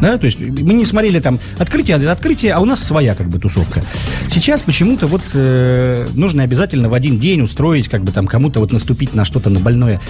Да, 0.00 0.16
то 0.18 0.26
есть 0.26 0.40
мы 0.40 0.74
не 0.74 0.86
смотрели 0.86 1.20
там 1.20 1.38
открытие, 1.58 1.96
открытие, 2.08 2.52
а 2.52 2.60
у 2.60 2.64
нас 2.64 2.82
своя 2.82 3.14
как 3.14 3.28
бы 3.28 3.38
тусовка. 3.38 3.82
Сейчас 4.28 4.62
почему-то 4.62 5.06
вот 5.06 5.22
э, 5.34 6.06
нужно 6.14 6.42
обязательно 6.42 6.88
в 6.88 6.94
один 6.94 7.18
день 7.18 7.40
устроить, 7.40 7.88
как 7.88 8.02
бы 8.02 8.12
там 8.12 8.26
кому-то 8.26 8.60
вот 8.60 8.72
наступить 8.72 9.14
на 9.14 9.24
что-то 9.24 9.50
на 9.50 9.60
больное. 9.60 10.00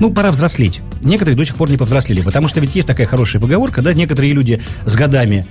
Ну, 0.00 0.12
пора 0.12 0.30
взрослеть. 0.30 0.80
Некоторые 1.00 1.36
до 1.36 1.44
сих 1.44 1.56
пор 1.56 1.70
не 1.70 1.76
повзрослели, 1.76 2.20
потому 2.20 2.48
что 2.48 2.60
ведь 2.60 2.74
есть 2.76 2.86
такая 2.86 3.06
хорошая 3.06 3.40
поговорка, 3.40 3.82
да, 3.82 3.92
некоторые 3.92 4.32
люди 4.32 4.62
с 4.84 4.94
годами 4.94 5.44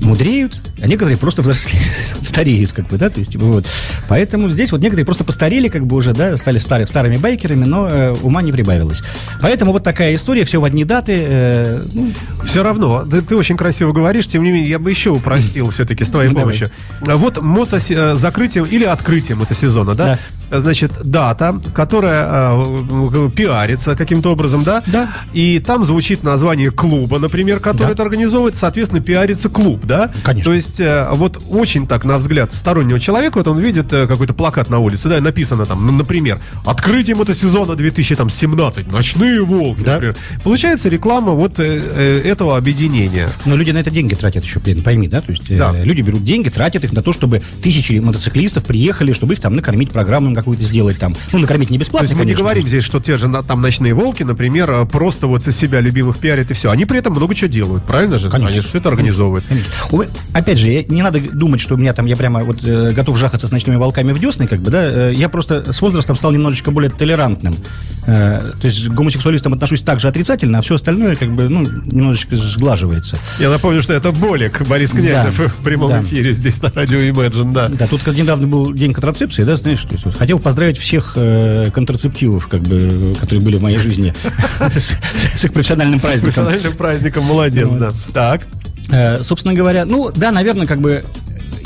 мудреют, 0.00 0.60
а 0.80 0.86
некоторые 0.86 1.16
просто 1.16 1.42
взрослеют, 1.42 1.86
стареют, 2.22 2.72
как 2.72 2.88
бы, 2.88 2.98
да, 2.98 3.08
то 3.10 3.18
есть, 3.18 3.32
типа, 3.32 3.44
вот. 3.44 3.66
Поэтому 4.08 4.50
здесь 4.50 4.72
вот 4.72 4.80
некоторые 4.80 5.04
просто 5.06 5.24
постарели, 5.24 5.68
как 5.68 5.86
бы 5.86 5.96
уже, 5.96 6.12
да, 6.12 6.36
стали 6.36 6.58
стары, 6.58 6.86
старыми 6.86 7.16
байкерами, 7.16 7.64
но 7.64 7.88
э, 7.88 8.14
ума 8.22 8.42
не 8.42 8.52
прибавилось. 8.52 9.02
Поэтому 9.40 9.72
вот 9.72 9.82
такая 9.84 10.14
история, 10.14 10.44
все 10.44 10.60
в 10.60 10.64
одни 10.64 10.84
даты, 10.84 11.14
э, 11.16 11.82
ну, 11.92 12.12
Все 12.44 12.62
равно, 12.62 13.04
ты, 13.04 13.22
ты 13.22 13.36
очень 13.36 13.56
красиво 13.56 13.92
говоришь, 13.92 14.26
тем 14.26 14.42
не 14.44 14.50
менее, 14.52 14.70
я 14.70 14.78
бы 14.78 14.90
еще 14.90 15.10
упростил 15.10 15.70
все-таки 15.70 16.04
с 16.04 16.10
твоей 16.10 16.28
Ну, 16.28 16.34
давай. 16.36 16.54
помощью. 16.54 16.70
Вот 17.00 17.40
мото 17.42 17.80
закрытием 18.16 18.64
или 18.64 18.84
открытием 18.84 19.38
мотосезона, 19.38 19.94
да? 19.94 20.18
Значит, 20.50 20.92
дата, 21.02 21.60
которая 21.74 22.26
э, 22.54 23.30
пиарится 23.34 23.96
каким-то 23.96 24.32
образом, 24.32 24.62
да? 24.64 24.82
Да. 24.86 25.10
И 25.32 25.58
там 25.58 25.84
звучит 25.84 26.22
название 26.22 26.70
клуба, 26.70 27.18
например, 27.18 27.60
который 27.60 27.88
Да. 27.88 27.92
это 27.92 28.02
организовывает, 28.02 28.56
соответственно, 28.56 29.02
пиарится 29.02 29.48
клуб, 29.48 29.84
да? 29.84 30.10
Конечно. 30.22 30.50
То 30.50 30.54
есть, 30.54 30.80
э, 30.80 31.08
вот 31.12 31.42
очень 31.50 31.86
так, 31.86 32.04
на 32.04 32.18
взгляд 32.18 32.50
стороннего 32.54 33.00
человека, 33.00 33.38
вот 33.38 33.48
он 33.48 33.58
видит 33.60 33.92
э, 33.92 34.06
какой-то 34.06 34.34
плакат 34.34 34.70
на 34.70 34.78
улице, 34.78 35.08
да, 35.08 35.18
и 35.18 35.20
написано 35.20 35.66
там, 35.66 35.84
ну, 35.86 35.92
например, 35.92 36.38
открытие 36.64 37.16
мотосезона 37.16 37.74
2017, 37.76 38.90
ночные 38.92 39.42
волки, 39.42 39.82
Да. 39.82 39.94
например. 39.94 40.16
Получается 40.44 40.88
реклама 40.88 41.32
вот 41.32 41.58
э, 41.58 41.64
э, 41.64 42.20
этого 42.24 42.56
объединения. 42.56 43.28
Но 43.44 43.56
люди 43.56 43.70
на 43.72 43.78
это 43.78 43.90
деньги 43.90 44.14
тратят 44.14 44.44
еще, 44.44 44.60
блин, 44.60 44.82
пойми, 44.82 45.08
да? 45.08 45.20
То 45.20 45.32
есть 45.32 45.50
э, 45.50 45.58
Да. 45.58 45.72
люди 45.72 46.02
берут 46.02 46.24
деньги, 46.24 46.48
тратят 46.48 46.84
их 46.84 46.92
на 46.92 47.02
то, 47.02 47.12
чтобы 47.12 47.40
тысячи 47.62 47.94
мотоциклистов 47.98 48.64
приехали, 48.64 49.12
чтобы 49.12 49.34
их 49.34 49.40
там 49.40 49.56
накормить, 49.56 49.90
программу 49.90 50.28
им 50.28 50.34
какую-то 50.36 50.62
сделать 50.64 50.98
там. 50.98 51.14
Ну, 51.32 51.38
накормить 51.40 51.70
не 51.70 51.78
То 51.78 51.80
бесплатно, 51.80 52.04
есть 52.06 52.14
мы 52.14 52.20
не 52.20 52.26
конечно, 52.32 52.44
говорим 52.44 52.68
здесь, 52.68 52.84
что 52.84 53.00
те 53.00 53.16
же 53.16 53.28
там 53.46 53.60
ночные 53.60 53.94
волки, 53.94 54.22
например, 54.22 54.70
э, 54.70 54.86
просто 54.86 55.26
вот 55.26 55.46
из 55.46 55.56
себя 55.56 55.80
любимых 55.80 56.18
пиарят 56.18 56.50
и 56.50 56.54
все. 56.54 56.70
Они 56.70 56.84
при 56.84 56.98
этом 56.98 57.12
много 57.14 57.34
чего 57.34 57.48
делают, 57.48 57.84
правильно 57.84 58.16
же? 58.18 58.30
Конечно. 58.30 58.52
Они 58.52 58.60
все 58.60 58.78
это 58.78 58.88
организовывают. 58.90 59.44
Конечно. 59.48 59.72
Опять 60.32 60.58
же, 60.58 60.84
не 60.88 61.02
надо 61.02 61.18
думать, 61.20 61.60
что 61.60 61.74
у 61.74 61.78
меня 61.78 61.92
там, 61.92 62.06
я 62.06 62.16
прямо 62.16 62.40
вот 62.44 62.62
э, 62.64 62.92
готов 62.92 63.18
жахаться 63.18 63.48
с 63.48 63.50
ночными 63.50 63.76
волками 63.76 64.12
в 64.12 64.20
десны, 64.20 64.46
как 64.46 64.60
бы, 64.60 64.70
да, 64.70 64.84
э, 64.84 65.12
я 65.14 65.28
просто 65.28 65.72
с 65.72 65.80
возрастом 65.82 66.14
стал 66.16 66.32
немножечко 66.32 66.70
более 66.70 66.90
толерантным. 66.90 67.56
Э, 68.06 68.52
то 68.60 68.66
есть 68.66 68.86
к 68.88 68.92
гомосексуалистам 68.92 69.54
отношусь 69.54 69.82
также 69.82 70.08
отрицательно, 70.08 70.58
а 70.58 70.60
все 70.60 70.76
остальное, 70.76 71.16
как 71.16 71.32
бы, 71.34 71.48
ну, 71.48 71.62
немножечко 71.62 72.36
сглаживается. 72.36 73.18
Я 73.40 73.50
напомню, 73.50 73.82
что 73.82 73.92
это 73.94 74.12
Болик, 74.12 74.66
Борис 74.68 74.90
Князев 74.90 75.36
Да. 75.38 75.48
в 75.48 75.54
прямом 75.64 75.88
Да. 75.90 76.02
эфире 76.02 76.32
здесь 76.34 76.60
на 76.62 76.70
радио 76.74 76.98
Imagine, 76.98 77.52
да. 77.52 77.68
Да, 77.68 77.86
тут 77.86 78.02
как 78.02 78.14
недавно 78.16 78.46
был 78.46 78.72
день 78.72 78.92
контрацепции, 78.92 79.42
да, 79.44 79.56
знаешь, 79.56 79.82
то 79.82 79.92
есть 79.92 80.04
вот 80.04 80.14
хотел 80.26 80.40
поздравить 80.40 80.76
всех 80.76 81.12
э, 81.14 81.70
контрацептивов, 81.72 82.48
как 82.48 82.60
бы, 82.62 83.14
которые 83.20 83.44
были 83.44 83.58
в 83.58 83.62
моей 83.62 83.78
жизни 83.78 84.12
с, 84.58 85.44
их 85.44 85.52
профессиональным 85.52 86.00
С 86.00 86.02
праздником. 86.02 86.46
профессиональным 86.46 86.72
праздником, 86.76 87.24
молодец, 87.26 87.68
да. 87.68 87.92
Так. 88.12 88.46
Э, 88.90 89.22
собственно 89.22 89.54
говоря, 89.54 89.84
ну, 89.84 90.10
да, 90.10 90.32
наверное, 90.32 90.66
как 90.66 90.80
бы, 90.80 91.04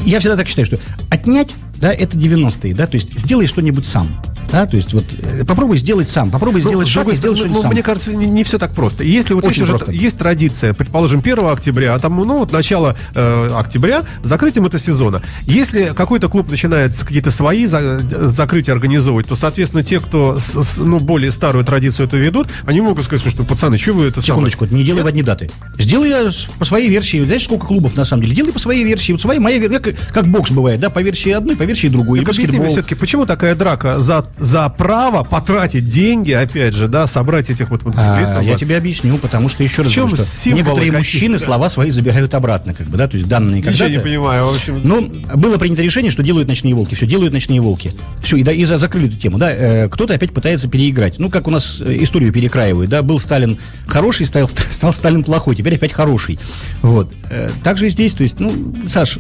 я 0.05 0.19
всегда 0.19 0.37
так 0.37 0.47
считаю, 0.47 0.67
что 0.67 0.79
отнять, 1.09 1.57
да, 1.76 1.90
это 1.90 2.19
90-е, 2.19 2.75
да, 2.75 2.87
то 2.87 2.97
есть 2.97 3.19
сделай 3.19 3.47
что-нибудь 3.47 3.87
сам. 3.87 4.23
Да, 4.52 4.66
то 4.66 4.76
есть 4.76 4.92
вот 4.95 5.04
э, 5.23 5.45
попробуй 5.45 5.78
сделать 5.78 6.09
сам, 6.09 6.30
попробуй 6.30 6.61
сделать 6.61 6.87
Ну, 6.87 6.90
шаг 6.90 7.09
и 7.09 7.14
сделать 7.14 7.38
что-нибудь 7.38 7.57
ну, 7.59 7.62
сам. 7.62 7.73
Мне 7.73 7.83
кажется, 7.83 8.12
не, 8.12 8.42
все 8.45 8.59
так 8.59 8.73
просто. 8.73 9.04
Если 9.04 9.35
вот 9.35 9.45
Очень 9.45 9.62
есть, 9.62 9.75
уже- 9.75 9.78
просто. 9.78 9.92
есть 9.92 10.19
традиция, 10.19 10.75
предположим, 10.75 11.21
1 11.21 11.38
октября, 11.47 11.95
а 11.95 11.99
там, 11.99 12.16
ну, 12.16 12.38
вот 12.38 12.52
начало 12.52 12.97
э, 13.14 13.50
октября, 13.57 14.02
закрытием 14.23 14.66
это 14.66 14.78
сезона. 14.78 15.23
Если 15.42 15.92
какой-то 15.97 16.28
клуб 16.28 16.50
начинает 16.50 16.97
какие-то 16.99 17.30
свои 17.30 17.66
за- 17.66 18.00
закрытия 18.00 18.75
организовывать, 18.75 19.28
то, 19.28 19.37
соответственно, 19.37 19.83
те, 19.85 20.00
кто 20.00 20.38
с- 20.38 20.62
с, 20.62 20.78
ну, 20.78 20.99
более 20.99 21.30
старую 21.30 21.64
традицию 21.64 22.07
это 22.09 22.16
ведут, 22.16 22.49
они 22.66 22.80
могут 22.80 23.04
сказать, 23.04 23.26
что, 23.30 23.45
пацаны, 23.45 23.78
что 23.78 23.92
вы 23.92 24.07
это 24.07 24.21
самое? 24.21 24.50
Секундочку, 24.50 24.75
не 24.75 24.85
делай 24.85 25.02
в 25.02 25.07
одни 25.07 25.23
даты. 25.23 25.50
Сделай 25.78 26.33
с- 26.33 26.47
по 26.59 26.64
своей 26.64 26.88
версии. 26.88 27.23
Знаешь, 27.23 27.45
сколько 27.45 27.66
клубов 27.66 27.97
на 27.97 28.04
самом 28.04 28.23
деле? 28.25 28.35
Делай 28.35 28.52
по 28.52 28.59
своей 28.59 28.85
версии. 28.85 29.12
Вот 29.12 29.21
своя 29.21 29.40
моя 29.40 29.59
версия, 29.59 29.78
как, 29.78 29.95
как 30.12 30.26
бокс 30.26 30.50
бывает, 30.50 30.80
да, 30.80 30.90
по 30.90 31.00
версии 31.00 31.30
одной, 31.30 31.57
по 31.57 31.62
версии 31.62 31.88
другой. 31.88 32.21
Так 32.21 32.30
объясни 32.35 32.59
мне 32.59 32.69
все-таки, 32.71 32.95
почему 32.95 33.26
такая 33.26 33.54
драка 33.54 33.99
за 33.99 34.25
за 34.40 34.68
право 34.70 35.23
потратить 35.23 35.88
деньги, 35.88 36.32
опять 36.32 36.75
же, 36.75 36.88
да, 36.88 37.06
собрать 37.06 37.50
этих 37.50 37.70
вот 37.70 37.85
мотоциклистов. 37.85 38.38
А, 38.38 38.42
я 38.42 38.56
тебе 38.56 38.76
объясню, 38.76 39.18
потому 39.18 39.49
что 39.49 39.62
еще 39.62 39.82
раз 39.82 39.94
говорю, 39.94 40.16
что 40.16 40.50
некоторые 40.50 40.92
мужчины 40.92 41.38
слова 41.38 41.68
свои 41.68 41.90
забирают 41.90 42.35
обратно, 42.35 42.75
как 42.75 42.88
бы, 42.88 42.97
да, 42.97 43.06
то 43.06 43.16
есть 43.16 43.28
данные 43.28 43.59
Ничего 43.59 43.70
когда-то. 43.73 43.90
не 43.92 43.99
понимаю, 43.99 44.47
в 44.47 44.54
общем. 44.54 44.80
Ну, 44.82 45.09
было 45.37 45.59
принято 45.59 45.82
решение, 45.82 46.11
что 46.11 46.23
делают 46.23 46.49
ночные 46.49 46.75
волки. 46.75 46.94
Все, 46.94 47.06
делают 47.06 47.32
ночные 47.32 47.61
волки. 47.61 47.92
Все, 48.23 48.37
и, 48.37 48.42
да, 48.42 48.52
и 48.52 48.64
за- 48.64 48.76
закрыли 48.78 49.09
эту 49.09 49.16
тему. 49.18 49.38
Да, 49.38 49.50
Э, 49.52 49.88
кто-то 49.88 50.14
опять 50.14 50.32
пытается 50.32 50.68
переиграть. 50.68 51.18
Ну, 51.18 51.28
как 51.28 51.47
у 51.47 51.50
нас 51.50 51.80
э, 51.85 51.97
историю 52.00 52.32
перекраивают. 52.32 52.90
Да, 52.90 53.02
был 53.02 53.20
Сталин 53.20 53.59
хороший, 53.87 54.25
стал, 54.26 54.49
стал 54.49 54.92
Сталин 54.94 55.23
плохой, 55.23 55.54
теперь 55.54 55.75
опять 55.75 55.92
хороший. 55.92 56.38
Вот. 56.80 57.12
Э, 57.28 57.50
Так 57.62 57.76
же 57.76 57.88
и 57.88 57.90
здесь, 57.90 58.14
то 58.14 58.23
есть, 58.23 58.40
ну, 58.40 58.75
Саш, 58.87 59.18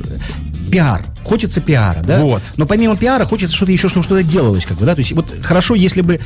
пиар. 0.70 1.02
Хочется 1.24 1.60
пиара, 1.60 2.02
да? 2.02 2.20
Вот. 2.22 2.42
Но 2.56 2.66
помимо 2.66 2.96
пиара 2.96 3.24
хочется 3.24 3.54
что-то 3.54 3.72
еще, 3.72 3.88
чтобы 3.88 4.04
что-то 4.04 4.22
делалось, 4.22 4.64
как 4.64 4.76
бы, 4.78 4.86
да? 4.86 4.94
То 4.94 5.00
есть, 5.00 5.12
вот 5.12 5.34
хорошо, 5.42 5.74
если 5.74 6.00
бы 6.00 6.20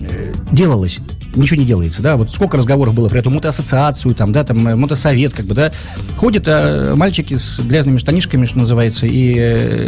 э, 0.00 0.32
делалось, 0.50 0.98
ничего 1.34 1.60
не 1.60 1.66
делается, 1.66 2.02
да? 2.02 2.16
Вот 2.16 2.30
сколько 2.30 2.56
разговоров 2.56 2.94
было 2.94 3.08
про 3.08 3.18
эту 3.18 3.30
мотоассоциацию, 3.30 4.14
там, 4.14 4.32
да, 4.32 4.44
там, 4.44 4.66
э, 4.66 4.76
мотосовет, 4.76 5.32
как 5.34 5.46
бы, 5.46 5.54
да? 5.54 5.72
Ходят 6.16 6.44
э, 6.46 6.94
мальчики 6.96 7.36
с 7.36 7.60
грязными 7.60 7.98
штанишками, 7.98 8.44
что 8.46 8.58
называется, 8.58 9.06
и 9.06 9.34
э, 9.36 9.84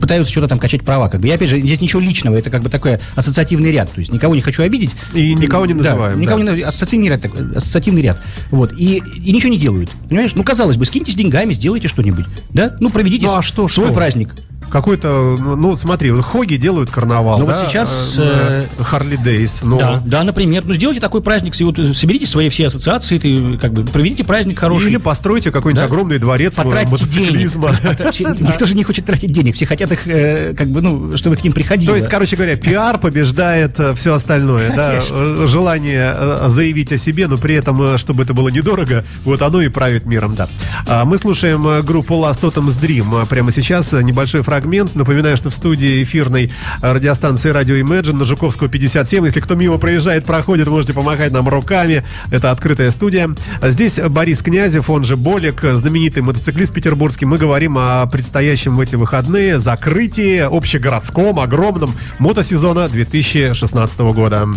пытаются 0.00 0.30
что-то 0.30 0.48
там 0.48 0.58
качать 0.58 0.82
права, 0.82 1.08
как 1.08 1.20
бы. 1.20 1.28
И 1.28 1.30
опять 1.30 1.50
же, 1.50 1.60
здесь 1.60 1.80
ничего 1.80 2.00
личного, 2.00 2.36
это 2.36 2.50
как 2.50 2.62
бы 2.62 2.68
такой 2.68 2.98
ассоциативный 3.14 3.70
ряд, 3.72 3.90
то 3.92 4.00
есть 4.00 4.12
никого 4.12 4.34
не 4.34 4.40
хочу 4.40 4.62
обидеть. 4.62 4.90
И 5.14 5.34
никого 5.34 5.66
не 5.66 5.74
Да, 5.74 5.78
называем, 5.90 6.20
никого 6.20 6.42
да. 6.42 6.52
не 6.54 6.62
ассоциативный 6.62 7.08
ряд, 7.08 7.22
такой, 7.22 7.40
ассоциативный 7.56 8.02
ряд. 8.02 8.20
Вот. 8.50 8.72
И, 8.76 9.02
и 9.24 9.32
ничего 9.32 9.50
не 9.52 9.58
делают. 9.58 9.90
Понимаешь? 10.08 10.32
Ну, 10.34 10.42
казалось 10.44 10.76
бы, 10.76 10.84
скиньте 10.84 11.12
с 11.12 11.14
деньгами, 11.14 11.52
сделайте 11.52 11.88
что-нибудь. 11.88 12.26
Да? 12.50 12.76
Ну, 12.80 12.90
проведите 12.90 13.26
Ну, 13.26 13.36
а 13.36 13.42
что, 13.42 13.68
свой 13.68 13.86
что? 13.86 13.94
праздник. 13.94 14.30
Какой-то, 14.70 15.36
ну, 15.38 15.56
ну, 15.56 15.76
смотри, 15.76 16.10
вот 16.10 16.24
Хоги 16.24 16.56
делают 16.56 16.90
карнавал, 16.90 17.38
Ну, 17.38 17.46
вот 17.46 17.54
да, 17.54 17.66
сейчас, 17.66 18.16
э, 18.18 18.66
Харли 18.80 19.16
Дейс, 19.16 19.60
ну, 19.62 19.78
Да, 19.78 20.02
да, 20.04 20.24
например. 20.24 20.64
Ну, 20.66 20.74
сделайте 20.74 21.00
такой 21.00 21.22
праздник, 21.22 21.54
вот, 21.60 21.78
э, 21.78 21.94
соберите 21.94 22.26
свои 22.26 22.48
все 22.48 22.66
ассоциации, 22.66 23.18
ты, 23.18 23.58
как 23.58 23.72
бы, 23.72 23.84
проведите 23.84 24.24
праздник 24.24 24.58
хороший. 24.58 24.90
или 24.90 24.96
постройте 24.98 25.50
какой-нибудь 25.50 25.80
Да? 25.80 25.86
огромный 25.86 26.18
дворец 26.18 26.56
Потратьте 26.56 27.06
денег. 27.06 27.54
Никто 28.40 28.66
же 28.66 28.74
не 28.74 28.84
хочет 28.84 29.06
тратить 29.06 29.32
денег. 29.32 29.54
Все 29.54 29.66
хотят 29.66 29.90
их, 29.92 30.06
э, 30.06 30.54
как 30.54 30.68
бы, 30.68 30.82
ну, 30.82 31.16
чтобы 31.16 31.36
к 31.36 31.44
ним 31.44 31.52
приходило. 31.52 31.92
То 31.92 31.96
есть, 31.96 32.08
короче 32.08 32.36
говоря, 32.36 32.56
пиар 32.56 32.98
побеждает 32.98 33.78
все 33.96 34.14
остальное, 34.14 34.70
да. 34.74 34.98
Э, 35.10 35.46
желание 35.46 36.12
э, 36.14 36.48
заявить 36.48 36.92
о 36.92 36.98
себе, 36.98 37.26
но 37.26 37.36
при 37.38 37.54
этом, 37.54 37.80
э, 37.82 37.98
чтобы 37.98 38.24
это 38.24 38.34
было 38.34 38.48
недорого, 38.48 39.04
вот 39.24 39.42
оно 39.42 39.62
и 39.62 39.68
правит 39.68 40.06
миром, 40.06 40.34
да. 40.34 40.48
А, 40.86 41.04
Мы 41.04 41.18
слушаем 41.18 41.66
э, 41.66 41.82
группу 41.82 42.14
Last 42.14 42.40
Autumn's 42.42 42.78
Dream. 42.80 43.26
Прямо 43.28 43.52
сейчас 43.52 43.92
э, 43.92 44.02
небольшой 44.02 44.42
фрагмент. 44.42 44.57
Напоминаю, 44.66 45.36
что 45.36 45.50
в 45.50 45.54
студии 45.54 46.02
эфирной 46.02 46.52
э, 46.82 46.92
радиостанции 46.92 47.52
Radio 47.52 47.80
Imagine 47.82 48.14
на 48.14 48.24
Жуковского 48.24 48.68
57. 48.68 49.24
Если 49.24 49.40
кто 49.40 49.54
мимо 49.54 49.78
проезжает, 49.78 50.24
проходит, 50.24 50.68
можете 50.68 50.94
помахать 50.94 51.32
нам 51.32 51.48
руками. 51.48 52.04
Это 52.30 52.50
открытая 52.50 52.90
студия. 52.90 53.30
А 53.60 53.70
Здесь 53.70 53.98
Борис 53.98 54.42
Князев, 54.42 54.90
он 54.90 55.04
же 55.04 55.16
Болик, 55.16 55.62
знаменитый 55.62 56.22
мотоциклист 56.22 56.72
петербургский. 56.72 57.26
Мы 57.26 57.38
говорим 57.38 57.78
о 57.78 58.06
предстоящем 58.06 58.76
в 58.76 58.80
эти 58.80 58.96
выходные 58.96 59.60
закрытии 59.60 60.38
общегородском, 60.38 61.38
огромном 61.38 61.92
мотосезона 62.18 62.88
2016 62.88 64.00
года. 64.00 64.48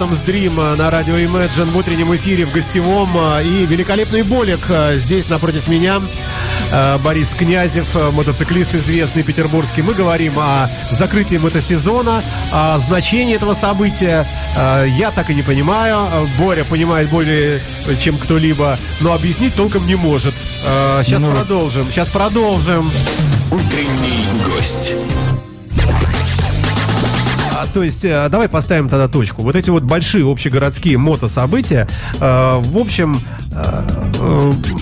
Тотемс 0.00 0.20
Дрим 0.20 0.56
на 0.56 0.90
радио 0.90 1.18
Imagine 1.18 1.66
в 1.72 1.76
утреннем 1.76 2.14
эфире 2.16 2.46
в 2.46 2.52
гостевом. 2.52 3.10
а, 3.16 3.42
И 3.42 3.66
великолепный 3.66 4.22
Болик 4.22 4.60
а, 4.70 4.94
здесь 4.96 5.28
напротив 5.28 5.68
меня. 5.68 6.00
Борис 7.04 7.34
Князев, 7.34 7.86
мотоциклист 8.12 8.74
известный 8.74 9.22
петербургский. 9.24 9.82
Мы 9.82 9.92
говорим 9.92 10.38
о 10.38 10.70
закрытии 10.90 11.36
мотосезона, 11.36 12.22
о 12.50 12.78
значении 12.78 13.34
этого 13.34 13.52
события. 13.54 14.26
Я 14.56 15.10
так 15.10 15.28
и 15.30 15.34
не 15.34 15.42
понимаю. 15.42 15.98
Боря 16.38 16.64
понимает 16.64 17.10
более 17.10 17.60
чем 17.98 18.16
кто-либо, 18.16 18.78
но 19.00 19.12
объяснить 19.12 19.54
толком 19.54 19.86
не 19.86 19.96
может. 19.96 20.32
Сейчас 21.02 21.20
Ну, 21.20 21.30
продолжим. 21.32 21.90
Сейчас 21.90 22.08
продолжим. 22.08 22.90
Утренний 23.50 24.24
гость. 24.44 24.94
А, 27.60 27.66
То 27.66 27.82
есть, 27.82 28.04
э, 28.06 28.28
давай 28.30 28.48
поставим 28.48 28.88
тогда 28.88 29.06
точку. 29.06 29.42
Вот 29.42 29.54
эти 29.54 29.68
вот 29.68 29.82
большие 29.82 30.24
общегородские 30.30 30.96
мотособытия, 30.96 31.86
э, 32.18 32.62
в 32.64 32.78
общем, 32.78 33.14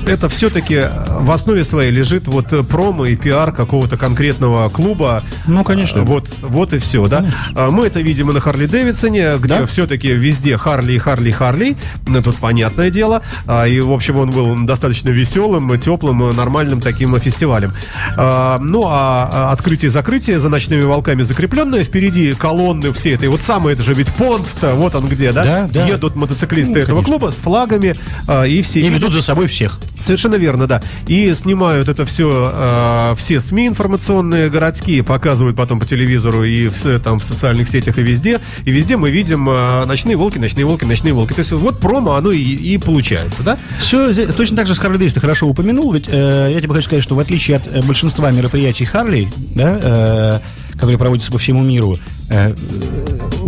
это 0.06 0.28
все-таки 0.28 0.82
в 1.20 1.30
основе 1.30 1.64
своей 1.64 1.90
лежит 1.90 2.26
вот 2.26 2.52
э, 2.52 2.62
промо 2.62 3.06
и 3.06 3.16
пиар 3.16 3.52
какого-то 3.52 3.96
конкретного 3.96 4.68
клуба. 4.68 5.22
Ну, 5.46 5.64
конечно. 5.64 6.00
Э, 6.00 6.02
Вот, 6.02 6.28
вот 6.42 6.72
и 6.72 6.78
все, 6.78 7.06
да. 7.08 7.24
А 7.54 7.70
Мы 7.70 7.86
это 7.86 8.00
видим 8.00 8.30
и 8.30 8.34
на 8.34 8.40
Харли 8.40 8.66
Дэвидсоне, 8.66 9.34
где 9.38 9.58
Да. 9.60 9.66
все-таки 9.66 10.08
везде 10.08 10.56
Харли, 10.56 10.98
Харли, 10.98 11.30
Харли. 11.30 11.76
Ну, 12.06 12.22
Тут 12.22 12.36
понятное 12.36 12.90
дело. 12.90 13.22
И, 13.68 13.80
в 13.80 13.92
общем, 13.92 14.16
он 14.16 14.30
был 14.30 14.54
достаточно 14.66 15.10
веселым, 15.10 15.78
теплым, 15.78 16.34
нормальным 16.34 16.80
таким 16.80 17.18
фестивалем. 17.20 17.72
Ну, 18.16 18.84
а 18.86 19.28
а 19.32 19.52
открытие 19.52 19.88
и 19.88 19.90
закрытие 19.90 20.40
за 20.40 20.48
ночными 20.48 20.82
волками 20.82 21.22
закрепленное. 21.22 21.82
Впереди 21.84 22.34
колонны 22.34 22.92
все 22.92 23.14
это. 23.14 23.24
И 23.24 23.28
вот 23.28 23.40
самое 23.42 23.74
это 23.74 23.82
же 23.82 23.94
ведь 23.94 24.08
понт-то, 24.14 24.74
вот 24.74 24.94
он 24.94 25.06
где, 25.06 25.32
да? 25.32 25.44
Да, 25.44 25.68
да. 25.72 25.86
Едут 25.86 26.16
мотоциклисты 26.16 26.72
Ну, 26.74 26.78
этого 26.80 26.96
конечно. 27.02 27.18
клуба 27.18 27.30
с 27.32 27.36
флагами, 27.36 27.98
а, 28.26 28.44
и 28.58 28.62
все 28.62 28.80
И 28.80 28.88
ведут 28.88 29.12
за 29.12 29.22
собой 29.22 29.46
всех. 29.46 29.78
Совершенно 30.00 30.34
верно, 30.36 30.66
да. 30.66 30.82
И 31.06 31.32
снимают 31.34 31.88
это 31.88 32.04
все 32.04 33.14
все 33.16 33.40
СМИ 33.40 33.68
информационные 33.68 34.50
городские, 34.50 35.02
показывают 35.02 35.56
потом 35.56 35.80
по 35.80 35.86
телевизору 35.86 36.44
и 36.44 36.68
в, 36.68 36.98
там 37.00 37.20
в 37.20 37.24
социальных 37.24 37.68
сетях 37.68 37.98
и 37.98 38.02
везде. 38.02 38.40
И 38.64 38.70
везде 38.70 38.96
мы 38.96 39.10
видим 39.10 39.48
э, 39.48 39.84
ночные 39.86 40.16
волки, 40.16 40.38
ночные 40.38 40.64
волки, 40.64 40.84
ночные 40.84 41.12
волки. 41.12 41.32
То 41.32 41.40
есть 41.40 41.52
вот 41.52 41.78
промо 41.78 42.14
оно 42.14 42.30
и, 42.30 42.40
и 42.40 42.78
получается, 42.78 43.42
да? 43.42 43.58
Все 43.80 44.12
точно 44.32 44.56
так 44.56 44.66
же 44.66 44.74
с 44.74 44.78
Харли 44.78 44.96
Дэвис 44.96 45.14
ты 45.14 45.20
хорошо 45.20 45.46
упомянул, 45.46 45.92
ведь 45.92 46.08
э, 46.08 46.50
я 46.52 46.60
тебе 46.60 46.74
хочу 46.74 46.86
сказать, 46.86 47.04
что 47.04 47.14
в 47.14 47.18
отличие 47.18 47.56
от 47.58 47.66
э, 47.66 47.82
большинства 47.82 48.30
мероприятий 48.30 48.84
Харли, 48.84 49.28
да, 49.54 49.78
э, 49.82 50.38
которые 50.72 50.98
проводятся 50.98 51.32
по 51.32 51.38
всему 51.38 51.62
миру, 51.62 51.98
э, 52.30 52.54
э, 52.54 52.54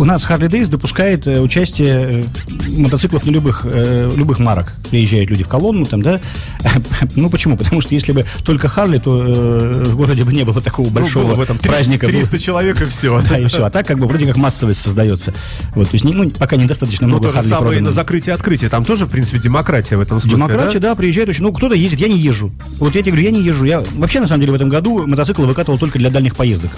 у 0.01 0.05
нас 0.05 0.25
Харли 0.25 0.47
Дэвис 0.47 0.67
допускает 0.67 1.27
э, 1.27 1.39
участие 1.39 2.23
э, 2.47 2.79
мотоциклов 2.79 3.23
на 3.23 3.29
любых, 3.29 3.61
э, 3.65 4.09
любых 4.15 4.39
марок. 4.39 4.73
Приезжают 4.89 5.29
люди 5.29 5.43
в 5.43 5.47
колонну, 5.47 5.85
там, 5.85 6.01
да. 6.01 6.19
Ну 7.15 7.29
почему? 7.29 7.55
Потому 7.55 7.81
что 7.81 7.93
если 7.93 8.11
бы 8.11 8.25
только 8.43 8.67
Харли, 8.67 8.97
то 8.97 9.11
в 9.11 9.95
городе 9.95 10.23
бы 10.23 10.33
не 10.33 10.43
было 10.43 10.59
такого 10.59 10.89
большого 10.89 11.27
Ну, 11.27 11.35
было 11.35 11.43
этом 11.43 11.57
300, 11.59 11.71
праздника. 11.71 12.07
300 12.07 12.39
человек 12.39 12.81
и 12.81 12.85
все. 12.85 13.21
Да, 13.29 13.37
и 13.37 13.45
все. 13.45 13.63
А 13.63 13.69
так 13.69 13.85
как 13.85 13.99
бы 13.99 14.07
вроде 14.07 14.25
как 14.25 14.37
массовость 14.37 14.81
создается. 14.81 15.33
Вот, 15.75 15.89
то 15.89 15.95
есть, 15.95 16.03
ну, 16.03 16.29
пока 16.31 16.55
недостаточно 16.55 17.07
Ну, 17.07 17.17
много 17.17 17.31
Харли 17.31 17.47
самое 17.47 17.67
продано. 17.67 17.89
на 17.89 17.93
закрытие 17.93 18.33
открытие. 18.33 18.69
Там 18.69 18.83
тоже, 18.83 19.05
в 19.05 19.09
принципе, 19.09 19.39
демократия 19.39 19.97
в 19.97 20.01
этом 20.01 20.19
смысле. 20.19 20.37
Демократия, 20.37 20.79
да? 20.79 20.95
приезжает 20.95 21.29
очень. 21.29 21.43
Ну, 21.43 21.53
кто-то 21.53 21.75
ездит, 21.75 21.99
я 21.99 22.07
не 22.07 22.17
езжу. 22.17 22.51
Вот 22.79 22.95
я 22.95 23.01
тебе 23.01 23.11
говорю, 23.11 23.25
я 23.25 23.31
не 23.31 23.43
езжу. 23.43 23.65
Я 23.65 23.83
вообще, 23.95 24.19
на 24.19 24.27
самом 24.27 24.41
деле, 24.41 24.53
в 24.53 24.55
этом 24.55 24.69
году 24.69 25.05
мотоцикл 25.05 25.45
выкатывал 25.45 25.77
только 25.77 25.99
для 25.99 26.09
дальних 26.09 26.35
поездок. 26.35 26.71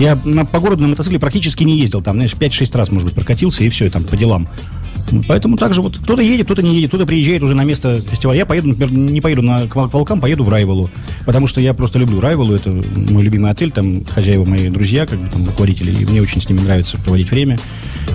Я 0.00 0.18
на, 0.24 0.44
по 0.44 0.58
городу 0.58 0.82
на 0.82 0.88
мотоцикле 0.88 1.20
практически 1.20 1.62
не 1.62 1.78
ездил. 1.78 2.02
Там, 2.02 2.16
знаешь, 2.16 2.34
5-6 2.34 2.63
раз, 2.74 2.90
может 2.90 3.06
быть, 3.06 3.14
прокатился, 3.14 3.64
и 3.64 3.68
все, 3.68 3.86
и 3.86 3.88
там 3.88 4.04
по 4.04 4.16
делам. 4.16 4.48
Ну, 5.10 5.22
Поэтому 5.28 5.56
также 5.56 5.82
вот 5.82 5.98
кто-то 5.98 6.22
едет, 6.22 6.46
кто-то 6.46 6.62
не 6.62 6.74
едет, 6.76 6.88
кто-то 6.88 7.06
приезжает 7.06 7.42
уже 7.42 7.54
на 7.54 7.64
место 7.64 8.00
фестиваля. 8.00 8.38
Я 8.38 8.46
поеду, 8.46 8.68
например, 8.68 8.92
не 8.92 9.20
поеду 9.20 9.42
на, 9.42 9.66
к 9.66 9.74
Вол- 9.76 9.88
к 9.88 9.94
Волкам, 9.94 10.20
поеду 10.20 10.44
в 10.44 10.48
Райвелу. 10.48 10.90
Потому 11.26 11.46
что 11.46 11.60
я 11.60 11.74
просто 11.74 11.98
люблю 11.98 12.20
Райвелу, 12.20 12.54
это 12.54 12.70
мой 12.70 13.22
любимый 13.22 13.50
отель, 13.50 13.70
там 13.70 14.04
хозяева 14.04 14.44
мои 14.44 14.68
друзья, 14.68 15.06
как 15.06 15.20
бы 15.20 15.28
там 15.28 15.44
руководители, 15.46 15.90
и 15.90 16.06
мне 16.06 16.20
очень 16.22 16.40
с 16.40 16.48
ними 16.48 16.60
нравится 16.60 16.98
проводить 16.98 17.30
время. 17.30 17.58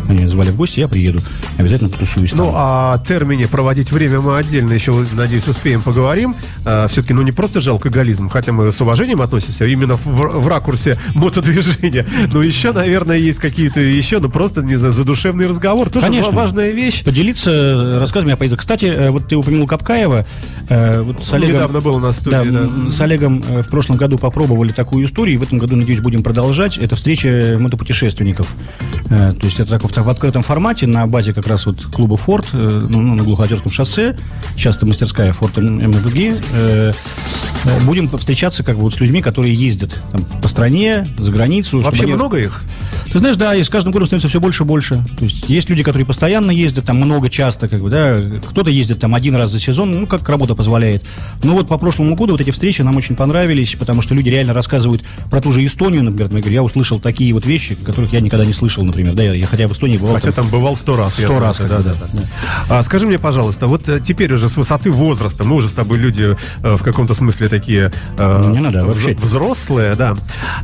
Они 0.08 0.26
звали 0.28 0.50
в 0.50 0.56
гости, 0.58 0.80
я 0.80 0.88
приеду. 0.88 1.20
Обязательно 1.58 1.90
потусуюсь 1.90 2.32
там. 2.32 2.40
Ну, 2.40 2.52
о 2.56 2.98
термине 3.08 3.48
«проводить 3.48 3.92
время» 3.92 4.20
мы 4.22 4.38
отдельно 4.38 4.74
еще, 4.74 4.94
надеюсь, 5.14 5.48
успеем 5.48 5.82
поговорим. 5.82 6.36
все-таки, 6.90 7.14
ну, 7.14 7.22
не 7.22 7.32
просто 7.32 7.62
же 7.62 7.70
алкоголизм, 7.70 8.30
хотя 8.30 8.52
мы 8.52 8.72
с 8.72 8.82
уважением 8.82 9.22
относимся 9.22 9.66
именно 9.66 9.98
в, 9.98 10.42
в 10.42 10.48
ракурсе 10.48 10.98
мотодвижения. 11.14 12.08
Но 12.34 12.42
еще, 12.42 12.72
наверное, 12.72 13.18
есть 13.18 13.40
какие-то 13.40 13.80
еще, 13.80 14.20
ну, 14.20 14.30
просто, 14.30 14.62
не 14.62 14.78
знаю, 14.78 14.94
задушевный 14.94 15.48
разговор. 15.48 15.90
Тоже 15.90 16.06
Конечно. 16.08 16.32
ва- 16.32 16.38
важная 16.42 16.72
вещь. 16.72 16.89
Поделиться 17.04 17.52
э, 17.52 17.98
рассказами 18.00 18.34
о 18.34 18.38
поездках. 18.38 18.62
Кстати, 18.62 18.86
э, 18.86 19.10
вот 19.10 19.28
ты 19.28 19.36
упомянул 19.36 19.68
Капкаева. 19.68 20.26
э, 20.70 21.02
Вот 21.02 21.24
с 21.24 21.34
Олегом, 21.34 21.56
недавно 21.56 21.82
был 21.82 21.96
у 21.96 22.00
нас 22.00 22.18
в 22.18 22.30
да, 22.30 22.42
студии, 22.44 22.56
да. 22.56 22.60
м, 22.64 22.90
с 22.92 23.02
Олегом 23.02 23.42
в 23.42 23.70
прошлом 23.70 23.98
году 23.98 24.18
попробовали 24.18 24.72
такую 24.72 25.06
историю, 25.06 25.36
и 25.36 25.38
в 25.38 25.44
этом 25.44 25.58
году, 25.58 25.76
надеюсь, 25.76 26.00
будем 26.02 26.24
продолжать. 26.24 26.78
Это 26.78 26.96
встреча 26.96 27.58
мотопутешественников. 27.60 28.54
Э, 29.10 29.32
То 29.32 29.48
есть 29.48 29.60
это 29.60 29.80
так 29.80 29.84
в, 29.84 30.10
открытом 30.10 30.44
формате 30.44 30.88
на 30.88 31.08
базе 31.08 31.34
как 31.34 31.48
раз 31.48 31.66
вот 31.66 31.84
клуба 31.86 32.18
«Форд» 32.18 32.48
э, 32.54 32.88
ну, 32.92 33.02
ну, 33.02 33.16
на 33.16 33.24
Глухозерском 33.24 33.72
шоссе. 33.72 34.18
Сейчас 34.56 34.78
это 34.78 34.86
мастерская 34.86 35.34
«Форд 35.34 35.58
МВГ». 35.58 36.42
Э, 36.54 36.94
Будем 37.86 38.08
встречаться 38.10 38.64
как 38.64 38.76
бы 38.76 38.84
вот 38.84 38.94
с 38.94 39.00
людьми, 39.00 39.22
которые 39.22 39.54
ездят 39.54 40.02
там, 40.12 40.24
по 40.42 40.48
стране, 40.48 41.08
за 41.18 41.32
границу. 41.32 41.82
Вообще 41.82 42.04
они- 42.04 42.14
много 42.14 42.38
их? 42.38 42.64
ты 43.12 43.18
знаешь, 43.18 43.38
да, 43.38 43.56
и 43.56 43.64
с 43.64 43.70
каждым 43.70 43.92
годом 43.92 44.06
становится 44.06 44.30
все 44.30 44.40
больше 44.40 44.64
и 44.64 44.66
больше. 44.66 45.04
То 45.18 45.26
есть 45.26 45.50
есть 45.50 45.70
люди, 45.70 45.84
которые 45.84 46.06
постоянно 46.06 46.52
ездят, 46.52 46.86
там 46.86 46.98
много, 46.98 47.30
часто, 47.30 47.68
как 47.68 47.82
бы, 47.82 47.90
да. 47.90 48.20
Кто-то 48.50 48.70
ездит 48.70 49.00
там 49.00 49.16
один 49.16 49.36
раз 49.36 49.52
за 49.52 49.60
сезон, 49.60 50.00
ну, 50.00 50.08
как 50.08 50.28
работа 50.30 50.56
позволяет. 50.56 51.04
Но 51.44 51.54
вот 51.54 51.68
по 51.68 51.78
прошлому 51.78 52.16
году 52.16 52.34
вот 52.34 52.42
эти 52.42 52.52
встречи 52.52 52.82
нам 52.82 52.96
очень 52.96 53.16
понравились, 53.16 53.76
потому 53.76 54.02
что 54.02 54.14
люди 54.14 54.30
реально 54.30 54.54
рассказывают 54.54 55.04
про 55.30 55.42
ту 55.42 55.52
же 55.52 55.66
Эстонию, 55.66 56.04
например. 56.04 56.48
Я 56.50 56.64
услышал 56.64 57.00
такие 57.00 57.34
вот 57.34 57.46
вещи, 57.46 57.76
которых 57.76 58.14
я 58.14 58.22
никогда 58.22 58.46
не 58.46 58.54
слышал, 58.54 58.84
например. 58.84 58.99
Да, 59.04 59.24
я, 59.24 59.46
хотя 59.48 59.68
в 59.68 59.72
Эстонии 59.74 59.98
бывал 59.98 60.16
Хотя 60.16 60.32
там 60.32 60.48
бывал 60.50 60.76
сто 60.76 60.96
раз. 60.96 61.14
сто 61.16 61.40
раз, 61.40 61.58
да, 61.60 61.68
да, 61.80 61.94
да. 62.14 62.24
А, 62.70 62.84
скажи 62.84 63.08
мне, 63.08 63.20
пожалуйста, 63.20 63.68
вот 63.68 63.88
э, 63.90 64.00
теперь 64.00 64.34
уже 64.34 64.50
с 64.50 64.58
высоты 64.58 64.92
возраста, 64.92 65.44
мы 65.44 65.56
уже 65.56 65.70
с 65.70 65.74
тобой 65.74 65.98
люди 65.98 66.36
э, 66.64 66.76
в 66.78 66.84
каком-то 66.84 67.14
смысле 67.14 67.48
такие 67.50 67.92
э, 68.18 68.50
Не 68.52 68.60
надо, 68.60 68.86
вообще. 68.86 69.12
вз- 69.14 69.22
взрослые, 69.22 69.96
да. 69.96 70.16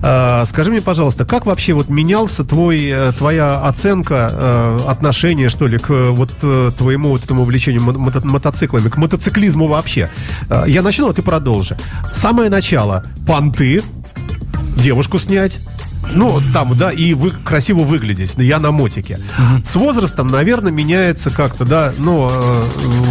А, 0.01 0.45
скажи 0.45 0.71
мне, 0.71 0.81
пожалуйста, 0.81 1.25
как 1.25 1.45
вообще 1.45 1.73
вот 1.73 1.89
менялся 1.89 2.43
твой, 2.43 2.85
э, 2.85 3.11
твоя 3.17 3.59
оценка, 3.65 4.29
э, 4.31 4.79
отношение, 4.87 5.49
что 5.49 5.67
ли, 5.67 5.77
к 5.77 5.89
вот 6.11 6.31
твоему 6.77 7.09
вот 7.09 7.23
этому 7.23 7.41
увлечению 7.43 7.81
мо- 7.81 7.91
мото- 7.93 8.25
мотоциклами, 8.25 8.89
к 8.89 8.97
мотоциклизму 8.97 9.67
вообще? 9.67 10.09
Э, 10.49 10.63
Я 10.67 10.81
начну, 10.81 11.09
а 11.09 11.13
ты 11.13 11.21
продолжи. 11.21 11.77
Самое 12.13 12.49
начало. 12.49 13.03
Понты, 13.27 13.81
девушку 14.77 15.19
снять. 15.19 15.59
Ну, 16.13 16.41
там, 16.53 16.77
да, 16.77 16.91
и 16.91 17.13
вы 17.13 17.31
красиво 17.31 17.79
выглядеть. 17.79 18.33
Я 18.37 18.59
на 18.59 18.71
мотике. 18.71 19.19
С 19.63 19.75
возрастом, 19.75 20.27
наверное, 20.27 20.71
меняется 20.71 21.29
как-то, 21.29 21.65
да. 21.65 21.93
Но 21.97 22.31
э, 22.31 22.63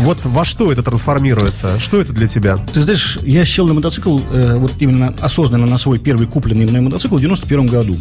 вот 0.03 0.19
во 0.25 0.45
что 0.45 0.73
это 0.73 0.83
трансформируется? 0.83 1.79
Что 1.81 2.01
это 2.01 2.13
для 2.13 2.27
тебя? 2.27 2.57
Ты 2.73 2.81
знаешь, 2.81 3.19
я 3.23 3.45
сел 3.45 3.67
на 3.67 3.75
мотоцикл, 3.75 4.21
э, 4.31 4.57
вот 4.57 4.73
именно 4.81 5.15
осознанно 5.21 5.67
на 5.67 5.79
свой 5.79 5.99
первый 5.99 6.27
купленный 6.27 6.67
мной 6.67 6.81
мотоцикл 6.81 7.17
в 7.17 7.21
91 7.21 7.67
году. 7.67 7.95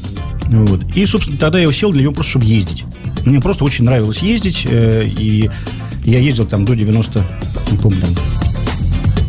Вот. 0.47 0.95
И, 0.95 1.06
собственно, 1.06 1.38
тогда 1.38 1.60
я 1.60 1.71
сел 1.71 1.91
для 1.91 2.03
него 2.03 2.13
просто, 2.13 2.32
чтобы 2.32 2.45
ездить. 2.45 2.86
Мне 3.25 3.39
просто 3.39 3.63
очень 3.63 3.86
нравилось 3.86 4.19
ездить, 4.19 4.67
э, 4.69 5.06
и 5.06 5.49
я 6.03 6.19
ездил 6.19 6.45
там 6.45 6.65
до 6.65 6.75
90, 6.75 7.23
не 7.71 7.77
помню, 7.77 7.99
там, 8.01 8.42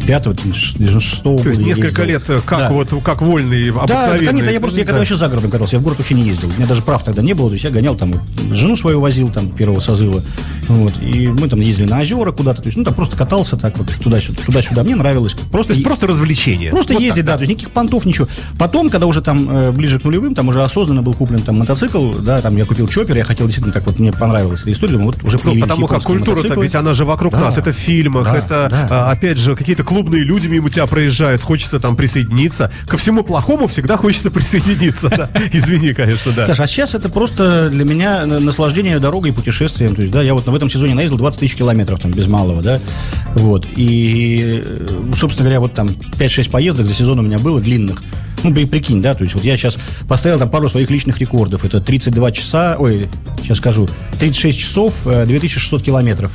5 0.06 0.28
96 0.34 1.24
года. 1.24 1.42
То 1.44 1.48
есть 1.50 1.60
несколько 1.62 2.02
ездил. 2.02 2.04
лет 2.04 2.22
э, 2.28 2.40
как 2.44 2.58
Да. 2.58 2.68
вот 2.70 2.88
как 3.02 3.22
вольный, 3.22 3.70
обыкновенный. 3.70 4.26
да, 4.26 4.32
нет, 4.32 4.52
я 4.52 4.60
просто, 4.60 4.78
я 4.78 4.84
когда 4.84 4.94
Да. 4.96 4.98
вообще 5.00 5.14
за 5.16 5.28
городом 5.28 5.50
катался, 5.50 5.76
я 5.76 5.80
в 5.80 5.82
город 5.82 5.98
вообще 5.98 6.14
не 6.14 6.22
ездил. 6.24 6.48
У 6.48 6.52
меня 6.52 6.66
даже 6.66 6.82
прав 6.82 7.02
тогда 7.04 7.22
не 7.22 7.32
было, 7.32 7.48
то 7.48 7.54
есть 7.54 7.64
я 7.64 7.70
гонял 7.70 7.94
там, 7.94 8.12
вот, 8.12 8.22
жену 8.56 8.76
свою 8.76 9.00
возил 9.00 9.30
там 9.30 9.48
первого 9.50 9.78
созыва, 9.80 10.20
вот, 10.68 10.94
и 11.02 11.28
мы 11.28 11.48
там 11.48 11.60
ездили 11.60 11.88
на 11.88 12.00
озера 12.00 12.32
куда-то, 12.32 12.62
то 12.62 12.68
есть, 12.68 12.76
ну, 12.76 12.84
там 12.84 12.94
просто 12.94 13.16
катался 13.16 13.56
так 13.56 13.76
вот 13.78 13.88
туда-сюда, 14.02 14.40
туда-сюда, 14.44 14.82
мне 14.84 14.94
нравилось. 14.96 15.34
Просто, 15.50 15.70
То 15.70 15.74
есть 15.76 15.84
просто 15.86 16.06
развлечение. 16.06 16.70
Просто 16.70 16.94
Вот 16.94 17.02
ездить, 17.02 17.24
так, 17.24 17.26
да, 17.26 17.36
то 17.36 17.40
есть 17.42 17.50
никаких 17.50 17.70
понтов, 17.70 18.04
ничего. 18.04 18.26
Потом, 18.58 18.90
когда 18.90 19.06
уже 19.06 19.22
там 19.22 19.48
э, 19.50 19.72
ближе 19.72 19.98
к 20.00 20.04
нулевым, 20.04 20.34
там 20.34 20.48
уже 20.48 20.62
осознанно 20.62 21.02
был 21.02 21.14
куплен 21.14 21.38
там 21.40 21.58
мотоцикл, 21.58 22.12
да, 22.24 22.40
там 22.40 22.56
я 22.56 22.64
купил 22.64 22.88
чоппер, 22.88 23.16
я 23.16 23.24
хотел 23.24 23.46
действительно 23.46 23.72
так 23.72 23.86
вот, 23.86 23.98
мне 23.98 24.12
понравилась 24.12 24.62
эта 24.62 24.72
история, 24.72 24.92
думаю, 24.92 25.12
вот 25.12 25.22
уже 25.24 25.38
Ну, 25.44 25.58
потому 25.60 25.86
как 25.86 26.02
культура, 26.02 26.42
так 26.42 26.58
ведь 26.58 26.74
она 26.74 26.92
же 26.94 27.04
вокруг 27.04 27.32
Да. 27.32 27.40
нас. 27.40 27.56
Это 27.58 27.72
в 27.72 27.76
фильмах, 27.76 28.24
Да, 28.24 28.36
это, 28.36 28.68
да. 28.70 28.88
а, 28.90 29.10
опять 29.12 29.38
же, 29.38 29.56
какие-то 29.56 29.84
клубные 29.94 30.24
люди 30.24 30.48
мимо 30.48 30.68
тебя 30.70 30.86
проезжают, 30.88 31.40
хочется 31.40 31.78
там 31.78 31.94
присоединиться. 31.94 32.72
Ко 32.88 32.96
всему 32.96 33.22
плохому 33.22 33.68
всегда 33.68 33.96
хочется 33.96 34.28
присоединиться. 34.32 35.08
да. 35.08 35.30
Извини, 35.52 35.94
конечно, 35.94 36.32
да. 36.32 36.46
Саша, 36.46 36.64
а 36.64 36.66
сейчас 36.66 36.96
это 36.96 37.08
просто 37.08 37.70
для 37.70 37.84
меня 37.84 38.26
на- 38.26 38.40
наслаждение 38.40 38.98
дорогой 38.98 39.30
и 39.30 39.32
путешествием. 39.32 39.94
То 39.94 40.02
есть, 40.02 40.12
да, 40.12 40.20
я 40.20 40.34
вот 40.34 40.46
в 40.46 40.54
этом 40.54 40.68
сезоне 40.68 40.96
наездил 40.96 41.16
20 41.18 41.38
тысяч 41.38 41.54
километров 41.54 42.00
там 42.00 42.10
без 42.10 42.26
малого, 42.26 42.60
да. 42.60 42.80
Вот. 43.36 43.68
И, 43.76 44.62
э, 44.64 44.86
собственно 45.16 45.44
говоря, 45.44 45.60
вот 45.60 45.74
там 45.74 45.86
5-6 45.86 46.50
поездок 46.50 46.86
за 46.86 46.94
сезон 46.94 47.20
у 47.20 47.22
меня 47.22 47.38
было 47.38 47.60
длинных. 47.60 48.02
Ну, 48.42 48.52
при- 48.52 48.64
прикинь, 48.66 49.00
да, 49.00 49.14
то 49.14 49.22
есть 49.22 49.34
вот 49.36 49.44
я 49.44 49.56
сейчас 49.56 49.78
поставил 50.08 50.40
там 50.40 50.50
пару 50.50 50.68
своих 50.68 50.90
личных 50.90 51.18
рекордов. 51.20 51.64
Это 51.64 51.80
32 51.80 52.32
часа, 52.32 52.74
ой, 52.78 53.08
сейчас 53.40 53.58
скажу, 53.58 53.88
36 54.18 54.58
часов, 54.58 55.06
э, 55.06 55.24
2600 55.24 55.82
километров 55.82 56.32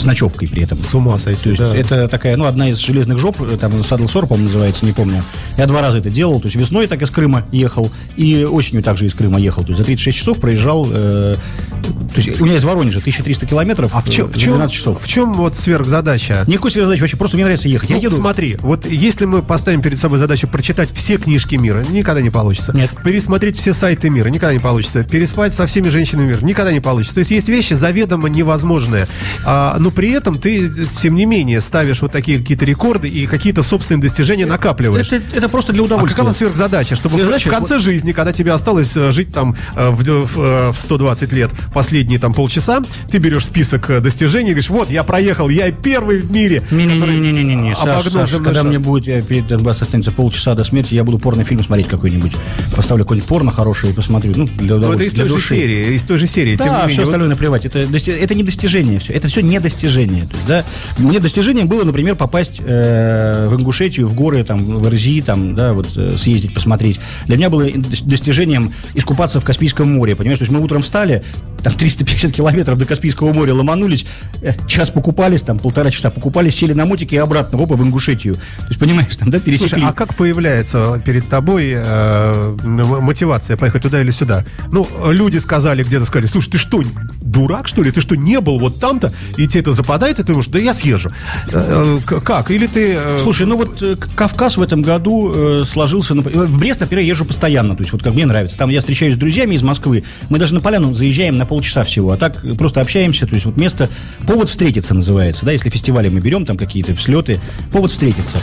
с 0.00 0.04
ночевкой 0.04 0.48
при 0.48 0.62
этом. 0.62 0.78
С 0.78 0.94
ума 0.94 1.18
сойти. 1.18 1.42
То 1.42 1.50
есть 1.50 1.60
да. 1.62 1.76
это 1.76 2.08
такая, 2.08 2.36
ну, 2.36 2.44
одна 2.44 2.68
из 2.68 2.78
железных 2.78 3.18
жоп, 3.18 3.40
э, 3.40 3.56
там 3.60 3.82
Садл 3.84 4.06
Сор, 4.06 4.26
по-моему, 4.26 4.48
называется, 4.48 4.86
не 4.86 4.92
помню. 4.92 5.22
Я 5.56 5.66
два 5.66 5.80
раза 5.80 5.98
это 5.98 6.10
делал, 6.10 6.40
то 6.40 6.46
есть 6.46 6.56
весной 6.56 6.86
так 6.86 7.02
из 7.02 7.10
Крыма 7.10 7.44
ехал, 7.52 7.90
и 8.16 8.44
осенью 8.44 8.82
также 8.82 9.06
из 9.06 9.14
Крыма 9.14 9.38
ехал. 9.38 9.62
То 9.62 9.68
есть 9.68 9.78
за 9.78 9.84
36 9.84 10.18
часов 10.18 10.40
проезжал, 10.40 10.88
э, 10.90 11.34
то 11.82 12.16
есть 12.16 12.40
у 12.40 12.44
меня 12.44 12.56
из 12.56 12.64
Воронежа 12.64 12.98
1300 13.00 13.46
километров 13.46 13.90
А 13.94 14.00
в 14.02 14.10
чем, 14.10 14.26
э, 14.26 14.30
в, 14.30 14.34
за 14.34 14.40
чем, 14.40 14.50
12 14.54 14.74
часов. 14.76 15.02
в 15.02 15.08
чем 15.08 15.32
вот 15.32 15.56
сверхзадача? 15.56 16.44
Никакой 16.46 16.70
сверхзадачи 16.70 17.00
вообще, 17.00 17.16
просто 17.16 17.36
мне 17.36 17.44
нравится 17.44 17.68
ехать. 17.68 17.90
Я 17.90 17.96
Ну, 17.96 18.02
еду, 18.02 18.16
смотри, 18.16 18.56
вот 18.60 18.86
если 18.86 19.24
мы 19.24 19.42
поставим 19.42 19.82
перед 19.82 19.98
собой 19.98 20.18
задачу 20.18 20.48
прочитать 20.48 20.90
все 20.94 21.16
книжки 21.16 21.54
мира, 21.56 21.84
никогда 21.90 22.20
не 22.20 22.30
получится. 22.30 22.72
Нет. 22.76 22.90
Пересмотреть 23.04 23.56
все 23.56 23.72
сайты 23.74 24.10
мира, 24.10 24.28
никогда 24.28 24.52
не 24.52 24.58
получится. 24.60 25.04
Переспать 25.04 25.54
со 25.54 25.66
всеми 25.66 25.88
женщинами 25.88 26.28
мира, 26.28 26.40
никогда 26.44 26.72
не 26.72 26.80
получится. 26.80 27.14
То 27.14 27.20
есть 27.20 27.30
есть 27.30 27.48
вещи 27.48 27.74
заведомо 27.74 28.28
невозможные. 28.28 29.06
А, 29.44 29.76
но 29.78 29.90
при 29.90 30.10
этом 30.10 30.34
ты, 30.38 30.68
тем 30.86 31.14
не 31.14 31.26
менее, 31.26 31.60
ставишь 31.60 32.02
вот 32.02 32.12
такие 32.12 32.38
какие-то 32.38 32.64
рекорды 32.64 33.08
и 33.08 33.26
какие-то 33.26 33.62
собственные 33.62 34.02
достижения 34.02 34.46
накапливаешь. 34.46 35.06
это, 35.12 35.36
это 35.36 35.48
просто 35.48 35.72
для 35.72 35.82
А 35.82 35.84
удовольствия. 35.86 36.16
какова 36.18 36.32
сверхзадача? 36.34 36.96
Чтобы 36.96 37.14
Сверхзадача, 37.14 37.48
в 37.50 37.52
конце 37.52 37.78
жизни, 37.78 38.12
когда 38.12 38.32
тебе 38.32 38.52
осталось 38.52 38.96
э, 38.96 39.10
жить 39.10 39.32
там 39.32 39.56
э, 39.76 39.90
в, 39.90 40.02
в, 40.02 40.72
в 40.72 40.76
120 40.78 41.32
лет, 41.32 41.50
последние 41.72 42.18
там 42.18 42.34
полчаса, 42.34 42.82
ты 43.10 43.18
берешь 43.18 43.46
список 43.46 43.90
э, 43.90 44.00
достижений 44.00 44.50
говоришь, 44.50 44.70
вот, 44.70 44.90
я 44.90 45.04
проехал, 45.04 45.48
я 45.48 45.70
первый 45.72 46.20
в 46.20 46.30
мире. 46.30 46.62
Не-не-не-не-не, 46.70 47.74
Саш, 47.74 48.06
обогнул 48.06 48.26
Саш, 48.26 48.30
когда 48.42 48.62
мне 48.62 48.78
будет 48.78 49.26
перед 49.26 49.46
Донбассом 49.46 49.84
останется 49.86 50.10
полчаса 50.12 50.54
до 50.54 50.64
смерти, 50.64 50.94
я 50.94 51.04
буду 51.04 51.18
порнофильм 51.18 51.62
смотреть 51.62 51.88
какой-нибудь. 51.88 52.32
Поставлю 52.74 53.04
какой-нибудь 53.04 53.28
порно 53.28 53.50
хороший 53.50 53.90
и 53.90 53.92
посмотрю. 53.92 54.32
Ну, 54.36 54.46
для 54.46 54.76
Ну, 54.76 54.80
это 54.82 54.88
удовольствия, 54.88 55.06
из 55.08 55.12
для 55.14 55.22
той 55.24 55.28
же 55.28 55.34
души. 55.34 55.54
серии, 55.56 55.94
из 55.94 56.02
той 56.04 56.18
же 56.18 56.26
серии. 56.26 56.56
тем 56.56 56.66
не 56.66 56.72
Да, 56.72 56.78
менее, 56.82 56.92
все 56.94 57.02
остальное 57.02 57.28
наплевать. 57.28 57.64
Это, 57.64 57.78
это 57.80 58.34
не 58.34 58.42
достижение 58.42 58.98
все. 58.98 59.12
Это 59.12 59.28
все 59.28 59.40
не 59.40 59.58
достижение. 59.60 60.24
То 60.24 60.36
есть, 60.36 60.46
да, 60.48 60.64
мне 60.98 61.20
достижением 61.20 61.68
было, 61.68 61.84
например, 61.84 62.16
попасть 62.16 62.60
э, 62.64 63.48
в 63.48 63.54
Ингушетию, 63.54 64.06
в 64.08 64.14
горы, 64.14 64.44
там, 64.44 64.58
в 64.58 64.88
Рзи, 64.88 65.20
там, 65.22 65.54
да, 65.54 65.72
вот 65.72 65.88
э, 65.96 66.16
съездить, 66.16 66.54
посмотреть. 66.54 67.00
Для 67.26 67.36
меня 67.36 67.50
было 67.50 67.68
дос- 67.68 68.04
достижением 68.04 68.70
искупаться 68.94 69.40
в 69.40 69.44
Каспийском 69.44 69.92
море. 69.92 70.16
Понимаешь, 70.16 70.38
то 70.38 70.42
есть 70.44 70.52
мы 70.52 70.60
утром 70.60 70.82
встали, 70.82 71.22
там 71.62 71.74
350 71.74 72.32
километров 72.32 72.78
до 72.78 72.86
Каспийского 72.86 73.32
моря 73.32 73.54
ломанулись, 73.54 74.06
э, 74.42 74.52
час 74.66 74.90
покупались, 74.90 75.42
там 75.42 75.58
полтора 75.58 75.90
часа 75.90 76.10
покупались, 76.10 76.56
сели 76.56 76.72
на 76.72 76.86
мотике 76.86 77.16
и 77.16 77.18
обратно, 77.18 77.62
опа, 77.62 77.76
в 77.76 77.82
Ингушетию. 77.82 78.34
То 78.34 78.66
есть, 78.68 78.80
понимаешь, 78.80 79.14
там, 79.16 79.30
да, 79.30 79.40
пересекли. 79.40 79.68
Слушай, 79.68 79.84
а 79.88 79.92
как 79.92 80.14
появляется 80.14 81.02
перед 81.04 81.28
тобой 81.28 81.72
э, 81.76 82.56
мотивация 82.64 83.56
поехать 83.56 83.82
туда 83.82 84.00
или 84.00 84.10
сюда? 84.10 84.44
Ну, 84.72 84.86
люди 85.10 85.38
сказали, 85.38 85.82
где-то 85.82 86.04
сказали, 86.04 86.26
слушай, 86.26 86.50
ты 86.52 86.58
что, 86.58 86.82
дурак, 87.20 87.68
что 87.68 87.82
ли? 87.82 87.90
Ты 87.90 88.00
что, 88.00 88.16
не 88.16 88.40
был 88.40 88.58
вот 88.58 88.78
там-то? 88.80 89.12
И 89.36 89.46
тебе 89.46 89.60
это 89.60 89.72
западает, 89.72 90.18
и 90.18 90.22
ты 90.22 90.28
думаешь, 90.28 90.46
да 90.48 90.58
я 90.58 90.72
съезжу. 90.74 91.10
Э, 91.52 91.98
э, 92.10 92.20
как? 92.20 92.50
Или 92.50 92.66
ты... 92.66 92.94
э, 92.98 93.18
Слушай, 93.18 93.46
ну 93.46 93.56
вот 93.56 93.82
Кавказ 94.14 94.56
в 94.56 94.62
этом 94.62 94.82
году 94.82 95.64
сложился... 95.64 96.14
на- 96.14 96.22
В 96.22 96.58
Брест, 96.58 96.80
например, 96.80 97.04
я 97.04 97.10
езжу 97.10 97.24
постоянно, 97.24 97.74
то 97.76 97.82
есть 97.82 97.92
вот 97.92 98.02
как 98.02 98.14
мне 98.14 98.26
нравится. 98.26 98.56
Там 98.58 98.70
я 98.70 98.80
встречаюсь 98.80 99.14
с 99.14 99.16
друзьями 99.16 99.54
из 99.54 99.62
Москвы, 99.62 100.04
мы 100.28 100.38
даже 100.38 100.54
на 100.54 100.60
поляну 100.60 100.94
заезжаем 100.94 101.36
на 101.38 101.46
полчаса 101.50 101.82
всего, 101.84 102.12
а 102.12 102.16
так 102.16 102.42
просто 102.56 102.80
общаемся, 102.80 103.26
то 103.26 103.34
есть 103.34 103.44
вот 103.44 103.56
место... 103.56 103.88
Повод 104.26 104.48
встретиться 104.48 104.94
называется, 104.94 105.44
да, 105.44 105.50
если 105.52 105.68
фестивали 105.68 106.08
мы 106.08 106.20
берем, 106.20 106.46
там 106.46 106.56
какие-то 106.56 106.96
слеты, 106.96 107.40
повод 107.72 107.90
встретиться. 107.90 108.38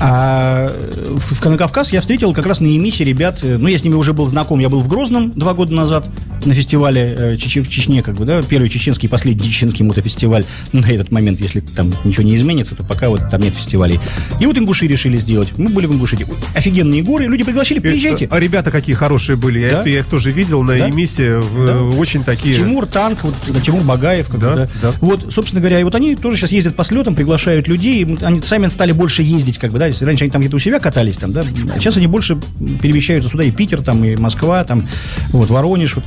А 0.00 0.68
э, 0.74 1.16
в, 1.16 1.56
Кавказ 1.56 1.92
я 1.92 2.00
встретил 2.00 2.32
как 2.32 2.46
раз 2.46 2.60
на 2.60 2.66
Емисе 2.66 3.04
ребят, 3.04 3.40
э, 3.42 3.56
ну 3.58 3.68
я 3.68 3.76
с 3.78 3.84
ними 3.84 3.94
уже 3.94 4.12
был 4.12 4.26
знаком, 4.26 4.58
я 4.60 4.68
был 4.68 4.80
в 4.80 4.88
Грозном 4.88 5.30
два 5.32 5.54
года 5.54 5.74
назад 5.74 6.08
на 6.44 6.54
фестивале 6.54 7.14
э, 7.18 7.34
Чече- 7.36 7.62
в 7.62 7.68
Чечне, 7.68 8.02
как 8.02 8.14
бы, 8.16 8.24
да, 8.24 8.40
первый 8.42 8.68
чеченский, 8.68 9.08
последний 9.08 9.46
чеченский 9.48 9.84
мотофестиваль 9.84 10.44
на 10.72 10.86
этот 10.86 11.10
момент, 11.12 11.40
если 11.40 11.60
там 11.60 11.92
ничего 12.04 12.22
не 12.24 12.34
изменится, 12.36 12.74
то 12.74 12.82
пока 12.84 13.08
вот 13.10 13.28
там 13.30 13.40
нет 13.40 13.54
фестивалей. 13.54 14.00
И 14.40 14.46
вот 14.46 14.56
Ингуши 14.56 14.86
решили 14.86 15.18
сделать. 15.18 15.56
Мы 15.58 15.68
были 15.70 15.86
в 15.86 15.92
Ингушетии. 15.92 16.26
Офигенные 16.54 17.02
горы, 17.02 17.26
люди 17.26 17.44
пригласили, 17.44 17.78
приезжайте. 17.78 18.28
А 18.30 18.38
ребята 18.40 18.70
какие 18.70 18.94
хорошие 18.96 19.36
были. 19.36 19.60
Я, 19.60 19.70
Да? 19.70 19.80
их- 19.82 19.86
я 19.88 19.98
их 20.00 20.06
тоже 20.06 20.30
видел 20.32 20.62
на 20.62 20.78
Да? 20.78 20.86
Емисе. 20.86 21.38
в- 21.38 21.66
Да. 21.66 21.80
Очень 21.98 22.24
такие... 22.24 22.45
Тимур 22.54 22.86
Танк, 22.86 23.18
вот, 23.22 23.34
да, 23.48 23.60
Тимур 23.60 23.82
Багаев. 23.82 24.28
как 24.28 24.40
Да, 24.40 24.54
да. 24.54 24.68
да. 24.82 24.92
Вот, 25.00 25.32
собственно 25.32 25.60
говоря, 25.60 25.80
и 25.80 25.84
вот 25.84 25.94
они 25.94 26.16
тоже 26.16 26.36
сейчас 26.36 26.52
ездят 26.52 26.76
по 26.76 26.84
слетам, 26.84 27.14
приглашают 27.14 27.68
людей, 27.68 28.04
они 28.22 28.42
сами 28.42 28.68
стали 28.68 28.92
больше 28.92 29.22
ездить, 29.22 29.58
как 29.58 29.72
бы, 29.72 29.78
да, 29.78 29.86
если 29.86 30.04
раньше 30.04 30.24
они 30.24 30.30
там 30.30 30.40
где-то 30.40 30.56
у 30.56 30.58
себя 30.58 30.80
катались, 30.80 31.16
там, 31.18 31.32
да, 31.32 31.42
а 31.74 31.78
сейчас 31.78 31.96
они 31.96 32.06
больше 32.06 32.36
перемещаются 32.80 33.30
сюда, 33.30 33.44
и 33.44 33.50
Питер, 33.50 33.82
там, 33.82 34.04
и 34.04 34.16
Москва, 34.16 34.62
там, 34.64 34.86
вот, 35.30 35.50
Воронеж, 35.50 35.96
вот. 35.96 36.04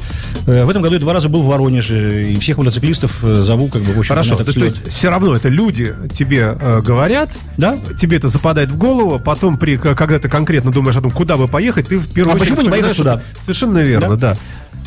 Э, 0.48 0.66
В 0.66 0.70
этом 0.70 0.82
году 0.82 0.96
я 0.96 1.00
два 1.02 1.14
раза 1.14 1.30
был 1.30 1.44
в 1.44 1.48
Воронеже, 1.48 2.32
и 2.32 2.40
всех 2.40 2.58
мотоциклистов 2.58 3.24
э, 3.24 3.42
зову, 3.42 3.68
как 3.68 3.82
бы, 3.82 3.94
в 3.94 4.00
общем, 4.00 4.10
Хорошо, 4.10 4.38
на 4.38 4.44
то, 4.44 4.54
то 4.54 4.60
есть 4.64 4.88
все 4.92 5.10
равно 5.10 5.36
это 5.36 5.50
люди 5.50 5.94
тебе 6.14 6.58
э, 6.60 6.82
говорят, 6.82 7.30
Да? 7.58 7.78
тебе 7.98 8.18
это 8.18 8.28
западает 8.30 8.72
в 8.72 8.78
голову, 8.78 9.20
потом, 9.20 9.58
при, 9.58 9.78
когда 9.78 10.20
ты 10.20 10.30
конкретно 10.30 10.72
думаешь 10.72 10.96
о 10.98 11.02
том, 11.02 11.12
куда 11.12 11.38
бы 11.38 11.48
поехать, 11.48 11.88
ты 11.88 11.98
в 11.98 12.12
первую 12.12 12.34
А 12.34 12.36
очередь 12.36 12.50
почему 12.50 12.62
не 12.64 12.70
поехать 12.70 12.96
сюда? 12.96 13.22
Совершенно 13.42 13.80
верно, 13.80 14.16
да. 14.16 14.36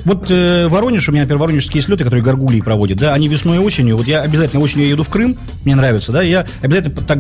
Вот 0.05 0.27
э, 0.31 0.69
Воронеж, 0.69 1.09
у 1.09 1.12
меня, 1.12 1.23
например, 1.23 1.41
воронежские 1.41 1.83
слеты, 1.83 2.05
которые 2.05 2.25
Гаргулии 2.25 2.61
проводят, 2.61 2.99
да, 2.99 3.15
они 3.15 3.29
весной 3.29 3.57
и 3.59 3.61
осенью. 3.61 3.97
Вот 3.97 4.07
я 4.07 4.23
обязательно 4.23 4.61
осенью 4.62 4.88
еду 4.88 5.05
в 5.05 5.09
Крым, 5.09 5.37
мне 5.65 5.75
нравится, 5.75 6.12
да, 6.12 6.23
я 6.23 6.47
обязательно 6.61 6.97
так, 6.97 7.19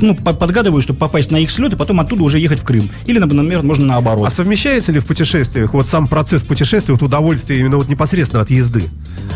ну, 0.00 0.14
по- 0.16 0.32
подгадываю, 0.32 0.82
чтобы 0.82 0.98
попасть 0.98 1.30
на 1.30 1.36
их 1.36 1.50
слет, 1.50 1.72
и 1.72 1.76
потом 1.76 2.00
оттуда 2.00 2.22
уже 2.22 2.38
ехать 2.38 2.60
в 2.60 2.64
Крым. 2.64 2.88
Или, 3.06 3.18
например, 3.18 3.62
можно 3.62 3.86
наоборот. 3.86 4.26
А 4.26 4.30
совмещается 4.30 4.92
ли 4.92 5.00
в 5.00 5.06
путешествиях 5.06 5.72
вот 5.74 5.86
сам 5.86 6.06
процесс 6.06 6.42
путешествия, 6.42 6.94
вот 6.94 7.02
удовольствие 7.02 7.60
именно 7.60 7.76
вот 7.76 7.88
непосредственно 7.88 8.42
от 8.42 8.50
езды? 8.50 8.84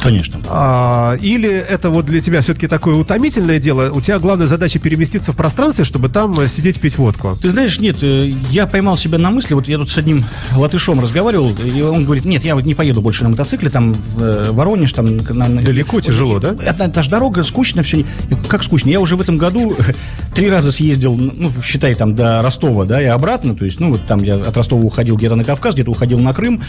Конечно. 0.03 0.41
А, 0.49 1.17
или 1.21 1.51
это 1.51 1.91
вот 1.91 2.07
для 2.07 2.21
тебя 2.21 2.41
все-таки 2.41 2.67
такое 2.67 2.95
утомительное 2.95 3.59
дело? 3.59 3.91
У 3.93 4.01
тебя 4.01 4.19
главная 4.19 4.47
задача 4.47 4.79
переместиться 4.79 5.33
в 5.33 5.37
пространстве, 5.37 5.85
чтобы 5.85 6.09
там 6.09 6.39
э, 6.41 6.49
сидеть 6.49 6.81
пить 6.81 6.99
водку? 6.99 7.37
Ты 7.41 7.51
знаешь, 7.51 7.79
нет, 7.79 8.03
э, 8.03 8.29
я 8.51 8.67
поймал 8.67 8.97
себя 8.97 9.19
на 9.19 9.31
мысли, 9.31 9.55
вот 9.55 9.69
я 9.69 9.79
тут 9.79 9.91
с 9.91 9.99
одним 9.99 10.25
латышом 10.57 11.01
разговаривал, 11.01 11.55
и 11.65 11.81
он 11.83 12.05
говорит, 12.05 12.25
нет, 12.25 12.45
я 12.45 12.55
вот 12.55 12.65
не 12.65 12.75
поеду 12.75 12.88
больше 12.95 13.23
на 13.25 13.31
мотоцикле, 13.31 13.71
там 13.71 13.93
в 13.93 14.23
э, 14.23 14.51
Воронеж, 14.53 14.93
там... 14.93 15.17
на- 15.17 15.63
Далеко, 15.63 16.01
тяжело, 16.01 16.39
да? 16.39 16.55
Это, 16.65 16.85
это 16.85 17.03
ж 17.03 17.09
дорога, 17.09 17.45
скучно 17.45 17.83
все. 17.83 18.05
Как 18.49 18.63
скучно? 18.63 18.91
Я 18.91 19.01
уже 19.01 19.17
в 19.17 19.21
этом 19.21 19.39
году 19.39 19.75
три 20.35 20.51
раза 20.51 20.73
съездил, 20.73 21.15
ну, 21.17 21.51
считай, 21.63 21.95
там, 21.95 22.15
до 22.15 22.43
Ростова, 22.43 22.85
да, 22.85 23.01
и 23.03 23.07
обратно, 23.07 23.55
то 23.55 23.65
есть, 23.65 23.81
ну, 23.81 23.91
вот 23.91 24.07
там 24.07 24.23
я 24.23 24.37
от 24.37 24.57
Ростова 24.57 24.83
уходил 24.83 25.17
где-то 25.17 25.35
на 25.37 25.45
Кавказ, 25.45 25.75
где-то 25.75 25.91
уходил 25.91 26.19
на 26.19 26.33
Крым. 26.35 26.63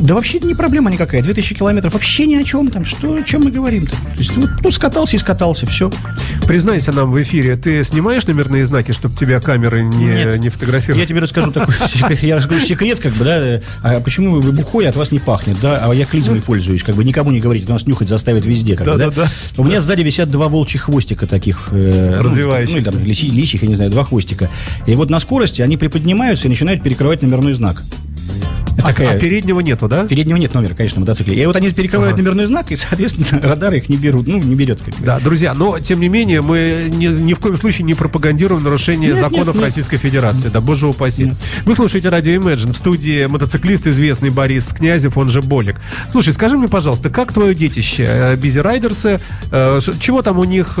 Да 0.00 0.14
вообще 0.14 0.38
не 0.40 0.54
проблема 0.54 0.90
никакая, 0.90 1.22
2000 1.22 1.54
километров, 1.54 1.92
вообще 1.94 2.26
ни 2.26 2.34
о 2.36 2.44
чем 2.44 2.68
там, 2.68 2.84
что, 2.84 3.14
о 3.14 3.22
чем 3.22 3.42
мы 3.44 3.50
говорим-то? 3.50 3.90
То 3.92 4.18
есть, 4.18 4.36
вот 4.36 4.50
тут 4.62 4.74
скатался 4.74 5.16
и 5.16 5.18
скатался, 5.18 5.66
все. 5.66 5.90
Признайся 6.46 6.92
нам 6.92 7.10
в 7.10 7.22
эфире, 7.22 7.56
ты 7.56 7.82
снимаешь 7.82 8.26
номерные 8.26 8.66
знаки, 8.66 8.92
чтобы 8.92 9.16
тебя 9.16 9.40
камеры 9.40 9.82
не, 9.82 10.04
Нет. 10.06 10.38
не 10.38 10.48
фотографировали? 10.48 11.00
Я 11.00 11.06
тебе 11.06 11.20
расскажу 11.20 11.50
такой, 11.50 11.74
я 12.22 12.36
расскажу 12.36 12.60
секрет, 12.60 13.00
как 13.00 13.14
бы, 13.14 13.24
да, 13.24 13.60
а 13.82 14.00
почему 14.00 14.40
вы 14.40 14.52
бухой, 14.52 14.86
от 14.88 14.96
вас 14.96 15.12
не 15.12 15.18
пахнет, 15.18 15.56
да, 15.60 15.80
а 15.82 15.94
я 15.94 16.04
клизмой 16.04 16.40
пользуюсь, 16.40 16.82
как 16.82 16.94
бы 16.94 17.04
никому 17.04 17.30
не 17.30 17.40
говорите, 17.40 17.68
нас 17.68 17.86
нюхать 17.86 18.08
заставят 18.08 18.44
везде, 18.46 18.76
как 18.76 18.86
бы, 18.86 18.92
да. 18.98 19.06
Да-да-да. 19.10 19.28
У 19.56 19.64
меня 19.64 19.80
сзади 19.80 20.02
висят 20.02 20.30
два 20.30 20.48
волчьих 20.48 20.82
хвостика 20.82 21.26
таких. 21.26 21.68
э, 21.72 22.16
ну. 22.22 22.30
Ну, 22.72 22.78
или 22.78 22.84
там, 22.84 22.94
лиси- 22.96 23.30
лисьих, 23.30 23.62
я 23.62 23.68
не 23.68 23.76
знаю, 23.76 23.90
два 23.90 24.04
хвостика. 24.04 24.50
И 24.86 24.94
вот 24.94 25.10
на 25.10 25.18
скорости 25.20 25.62
они 25.62 25.76
приподнимаются 25.76 26.46
и 26.46 26.50
начинают 26.50 26.82
перекрывать 26.82 27.22
номерной 27.22 27.54
знак. 27.54 27.82
А, 28.78 28.82
Такая- 28.82 29.16
а 29.16 29.18
переднего 29.18 29.60
нету, 29.86 30.02
да? 30.02 30.06
Переднего 30.08 30.36
нет 30.36 30.54
номера, 30.54 30.74
конечно, 30.74 30.98
на 31.00 31.06
мотоцикле. 31.06 31.34
И 31.34 31.46
вот 31.46 31.56
они 31.56 31.70
перекрывают 31.70 32.14
Ага. 32.14 32.22
номерной 32.22 32.46
знак, 32.46 32.70
и, 32.72 32.76
соответственно, 32.76 33.40
радары 33.42 33.78
их 33.78 33.88
не 33.88 33.96
берут. 33.96 34.26
Ну, 34.26 34.38
не 34.38 34.54
берет. 34.54 34.82
Как. 34.82 34.94
Да, 35.02 35.18
друзья, 35.20 35.54
но 35.54 35.78
тем 35.78 36.00
не 36.00 36.08
менее 36.08 36.42
мы 36.42 36.88
ни, 36.92 37.06
ни 37.06 37.34
в 37.34 37.38
коем 37.38 37.56
случае 37.56 37.84
не 37.84 37.94
пропагандируем 37.94 38.62
нарушение 38.62 39.10
Нет, 39.10 39.18
законов 39.20 39.46
нет, 39.48 39.54
нет. 39.56 39.64
Российской 39.64 39.96
Федерации. 39.98 40.48
Да, 40.48 40.60
боже 40.60 40.86
упаси. 40.86 41.32
Вы 41.64 41.74
слушаете 41.74 42.08
радио 42.08 42.32
Imagine. 42.34 42.72
В 42.72 42.76
студии 42.76 43.26
мотоциклист 43.26 43.86
известный 43.86 44.30
Борис 44.30 44.68
Князев, 44.72 45.16
он 45.16 45.28
же 45.28 45.42
Болик. 45.42 45.76
Слушай, 46.10 46.32
скажи 46.32 46.56
мне, 46.56 46.68
пожалуйста, 46.68 47.10
как 47.10 47.32
твое 47.32 47.54
детище? 47.54 48.36
Бизи 48.42 48.58
Райдерсы? 48.58 49.20
э, 49.50 49.80
чего 50.00 50.22
там 50.22 50.38
у 50.38 50.44
них? 50.44 50.78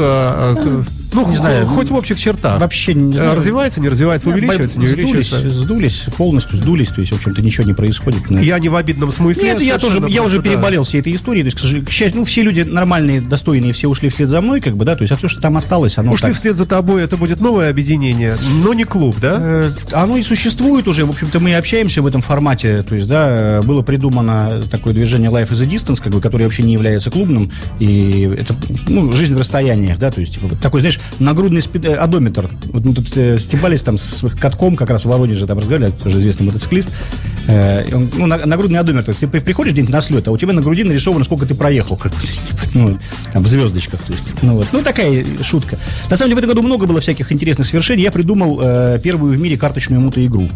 Э, 1.20 1.22
э, 1.22 1.26
ну, 1.26 1.30
не 1.30 1.36
знаю. 1.36 1.66
хоть 1.66 1.90
в 1.90 1.94
общих 1.94 2.18
чертах. 2.18 2.60
Вообще 2.60 2.94
не 2.94 3.12
Э, 3.14 3.16
знаю. 3.18 3.36
Развивается, 3.36 3.80
не 3.80 3.88
развивается, 3.88 4.28
увеличивается, 4.28 4.78
не 4.78 4.86
Сдулись, 4.86 5.04
увеличивается? 5.32 5.50
сдулись, 5.50 6.04
полностью 6.16 6.56
сдулись, 6.56 6.88
то 6.88 7.00
есть, 7.00 7.12
в 7.12 7.16
общем-то, 7.16 7.42
ничего 7.42 7.64
не 7.66 7.72
происходит. 7.74 8.28
на 8.30 8.38
Я 8.38 8.58
не 8.58 8.68
в 8.68 8.76
обидном 8.76 9.12
смысле. 9.12 9.44
Нет, 9.44 9.62
я 9.62 9.78
тоже, 9.78 10.02
я 10.08 10.22
уже 10.22 10.40
переболел 10.42 10.84
всей 10.84 11.00
этой 11.00 11.14
историей. 11.14 11.42
То 11.42 11.46
есть, 11.48 11.56
к 11.56 11.60
сожалению, 11.60 11.86
к 11.88 11.90
счастью, 11.90 12.20
ну, 12.20 12.24
все 12.24 12.42
люди 12.42 12.60
нормальные, 12.62 13.20
достойные, 13.20 13.72
все 13.72 13.88
ушли 13.88 14.08
вслед 14.08 14.28
за 14.28 14.40
мной, 14.40 14.60
как 14.60 14.76
бы, 14.76 14.84
да, 14.84 14.96
то 14.96 15.02
есть, 15.02 15.12
а 15.12 15.16
все, 15.16 15.28
что 15.28 15.40
там 15.40 15.56
осталось, 15.56 15.98
оно 15.98 16.12
Ушли 16.12 16.28
так. 16.28 16.36
вслед 16.36 16.56
за 16.56 16.66
тобой, 16.66 17.02
это 17.02 17.16
будет 17.16 17.40
новое 17.40 17.70
объединение, 17.70 18.36
но 18.62 18.72
не 18.74 18.84
клуб, 18.84 19.16
да? 19.20 19.36
Э, 19.38 19.72
Оно 19.92 20.16
и 20.16 20.22
существует 20.22 20.88
уже, 20.88 21.04
в 21.04 21.10
общем-то, 21.10 21.40
мы 21.40 21.54
общаемся 21.54 22.02
в 22.02 22.06
этом 22.06 22.22
формате, 22.22 22.82
то 22.82 22.94
есть, 22.94 23.06
да, 23.08 23.58
э, 23.58 23.62
было 23.62 23.82
придумано 23.82 24.62
такое 24.70 24.92
движение 24.94 25.30
Life 25.30 25.50
is 25.50 25.62
a 25.62 25.66
Distance, 25.66 26.02
как 26.02 26.12
бы, 26.12 26.20
которое 26.20 26.44
вообще 26.44 26.62
не 26.62 26.72
является 26.72 27.10
клубным, 27.10 27.50
и 27.78 28.34
это, 28.38 28.54
ну, 28.88 29.12
жизнь 29.12 29.34
в 29.34 29.38
расстояниях, 29.38 29.98
да, 29.98 30.10
то 30.10 30.20
есть, 30.20 30.34
типа, 30.34 30.54
такой, 30.60 30.80
знаешь, 30.80 31.00
нагрудный 31.18 31.60
спид- 31.60 31.86
э, 31.86 31.94
одометр. 31.94 32.50
Вот 32.66 32.84
мы 32.84 32.94
тут 32.94 33.16
э, 33.16 33.38
стебались 33.38 33.82
там 33.82 33.98
с 33.98 34.24
катком, 34.38 34.76
как 34.76 34.90
раз 34.90 35.04
в 35.04 35.08
Воронеже 35.08 35.46
там 35.46 35.58
разговаривали, 35.58 35.92
тоже 35.92 36.18
известный 36.18 36.44
мотоциклист. 36.46 36.90
Э, 37.48 37.84
он, 37.94 38.10
ну, 38.16 38.26
на- 38.26 38.44
нагрудный 38.46 38.78
одометр. 38.78 39.14
Ты 39.14 39.28
при- 39.28 39.40
приходишь 39.40 39.72
где-нибудь 39.72 39.92
на 39.94 40.00
слет, 40.00 40.26
а 40.28 40.32
у 40.32 40.38
тебя 40.38 40.52
на 40.52 40.62
груди 40.62 40.84
нарисовано, 40.84 41.24
сколько 41.24 41.46
ты 41.46 41.54
проехал, 41.54 41.96
как 41.96 42.12
типа, 42.14 42.62
ну, 42.74 42.98
там, 43.32 43.42
в 43.42 43.46
звездочках, 43.48 44.02
то 44.02 44.12
есть. 44.12 44.32
Ну, 44.42 44.54
вот. 44.56 44.66
ну, 44.72 44.82
такая 44.82 45.24
шутка. 45.42 45.78
На 46.10 46.16
самом 46.16 46.30
деле, 46.30 46.36
в 46.36 46.38
этом 46.44 46.50
году 46.50 46.62
много 46.66 46.86
было 46.86 47.00
всяких 47.00 47.32
интересных 47.32 47.66
свершений. 47.66 48.02
Я 48.02 48.12
придумал 48.12 48.60
э, 48.62 48.98
первую 49.02 49.36
в 49.36 49.40
мире 49.40 49.56
карточную 49.56 50.00
мотоигру. 50.00 50.48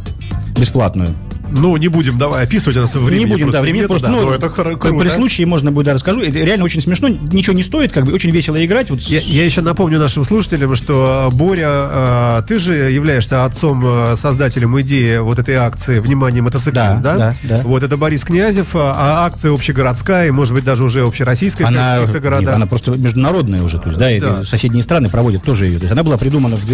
Бесплатную. 0.58 1.14
Ну, 1.50 1.76
не 1.76 1.88
будем 1.88 2.18
давай 2.18 2.44
описывать, 2.44 2.76
у 2.76 2.80
нас 2.82 2.94
времени 2.94 3.24
не 3.24 3.30
будем, 3.32 3.50
да, 3.50 3.60
времени 3.60 3.86
просто, 3.86 4.06
да. 4.06 4.12
ну, 4.12 4.20
Ну, 4.22 4.30
это 4.32 4.48
круто. 4.48 4.94
при 4.94 5.08
случае 5.08 5.46
можно 5.46 5.72
будет, 5.72 5.86
да, 5.86 5.94
расскажу. 5.94 6.20
Это 6.20 6.38
реально 6.38 6.64
очень 6.64 6.80
смешно, 6.80 7.08
ничего 7.08 7.54
не 7.54 7.62
стоит, 7.62 7.92
как 7.92 8.04
бы, 8.04 8.12
очень 8.12 8.30
весело 8.30 8.62
играть. 8.64 8.90
Вот 8.90 9.00
Я, 9.02 9.20
я 9.20 9.44
еще 9.44 9.60
напомню 9.60 9.98
нашим 9.98 10.24
слушателям, 10.24 10.74
что 10.76 11.28
э, 11.32 11.34
Боря, 11.36 11.68
э, 11.70 12.42
ты 12.46 12.58
же 12.58 12.74
являешься 12.90 13.44
отцом, 13.44 13.82
э, 13.84 14.16
создателем 14.16 14.80
идеи 14.80 15.18
вот 15.18 15.38
этой 15.38 15.54
акции 15.56 15.98
«Внимание, 15.98 16.42
мотоциклист», 16.42 16.74
Да, 16.74 17.00
да? 17.00 17.16
да, 17.16 17.56
да. 17.56 17.60
Вот 17.64 17.82
это 17.82 17.96
Борис 17.96 18.22
Князев, 18.24 18.74
а- 18.74 18.94
а 18.96 19.26
акция 19.26 19.52
общегородская, 19.52 20.28
и, 20.28 20.30
может 20.30 20.54
быть, 20.54 20.64
даже 20.64 20.84
уже 20.84 21.02
общероссийская 21.02 21.66
в 21.66 21.70
она, 21.70 21.96
каких-то 21.98 22.20
городах. 22.20 22.54
она 22.54 22.66
просто 22.66 22.92
международная 22.92 23.62
уже, 23.62 23.78
то 23.78 23.88
есть, 23.88 23.98
да, 23.98 24.08
Да. 24.20 24.44
соседние 24.44 24.82
страны 24.82 25.08
проводят 25.08 25.42
тоже 25.42 25.66
ее. 25.66 25.78
То 25.78 25.84
есть 25.84 25.92
она 25.92 26.02
была 26.02 26.16
придумана 26.18 26.56
в 26.56 26.64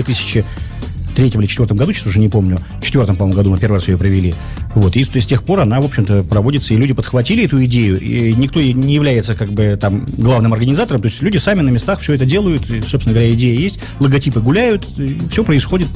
2003 1.17 1.27
или 1.27 1.47
2004 1.47 1.79
году, 1.79 1.93
сейчас 1.93 2.07
уже 2.07 2.21
не 2.21 2.29
помню. 2.29 2.59
В 2.81 2.85
четвертом, 2.85 3.17
по-моему, 3.17 3.37
году 3.37 3.51
мы 3.51 3.59
первый 3.59 3.77
раз 3.77 3.89
ее 3.89 3.97
провели. 3.97 4.35
Вот. 4.75 4.97
И 4.97 5.05
с 5.05 5.27
тех 5.27 5.43
пор 5.43 5.61
она, 5.61 5.81
в 5.81 5.85
общем-то, 5.85 6.23
проводится, 6.23 6.75
и 6.75 6.77
люди 6.77 6.93
подхватили 6.93 7.45
эту 7.45 7.65
идею, 7.65 8.01
и 8.01 8.35
никто 8.35 8.61
не 8.61 8.95
является, 8.95 9.35
как 9.35 9.53
бы, 9.53 9.79
там, 9.81 10.05
главным 10.19 10.53
организатором, 10.53 11.01
то 11.01 11.09
есть 11.09 11.23
люди 11.23 11.39
сами 11.39 11.61
на 11.61 11.71
местах 11.71 12.01
все 12.01 12.15
это 12.15 12.27
делают, 12.27 12.71
и, 12.71 12.83
собственно 12.83 13.15
говоря, 13.15 13.33
идея 13.33 13.59
есть, 13.59 13.81
логотипы 14.01 14.41
гуляют, 14.41 14.87
все 15.31 15.45
происходит, 15.45 15.89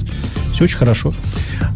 все 0.53 0.65
очень 0.65 0.79
хорошо. 0.79 1.13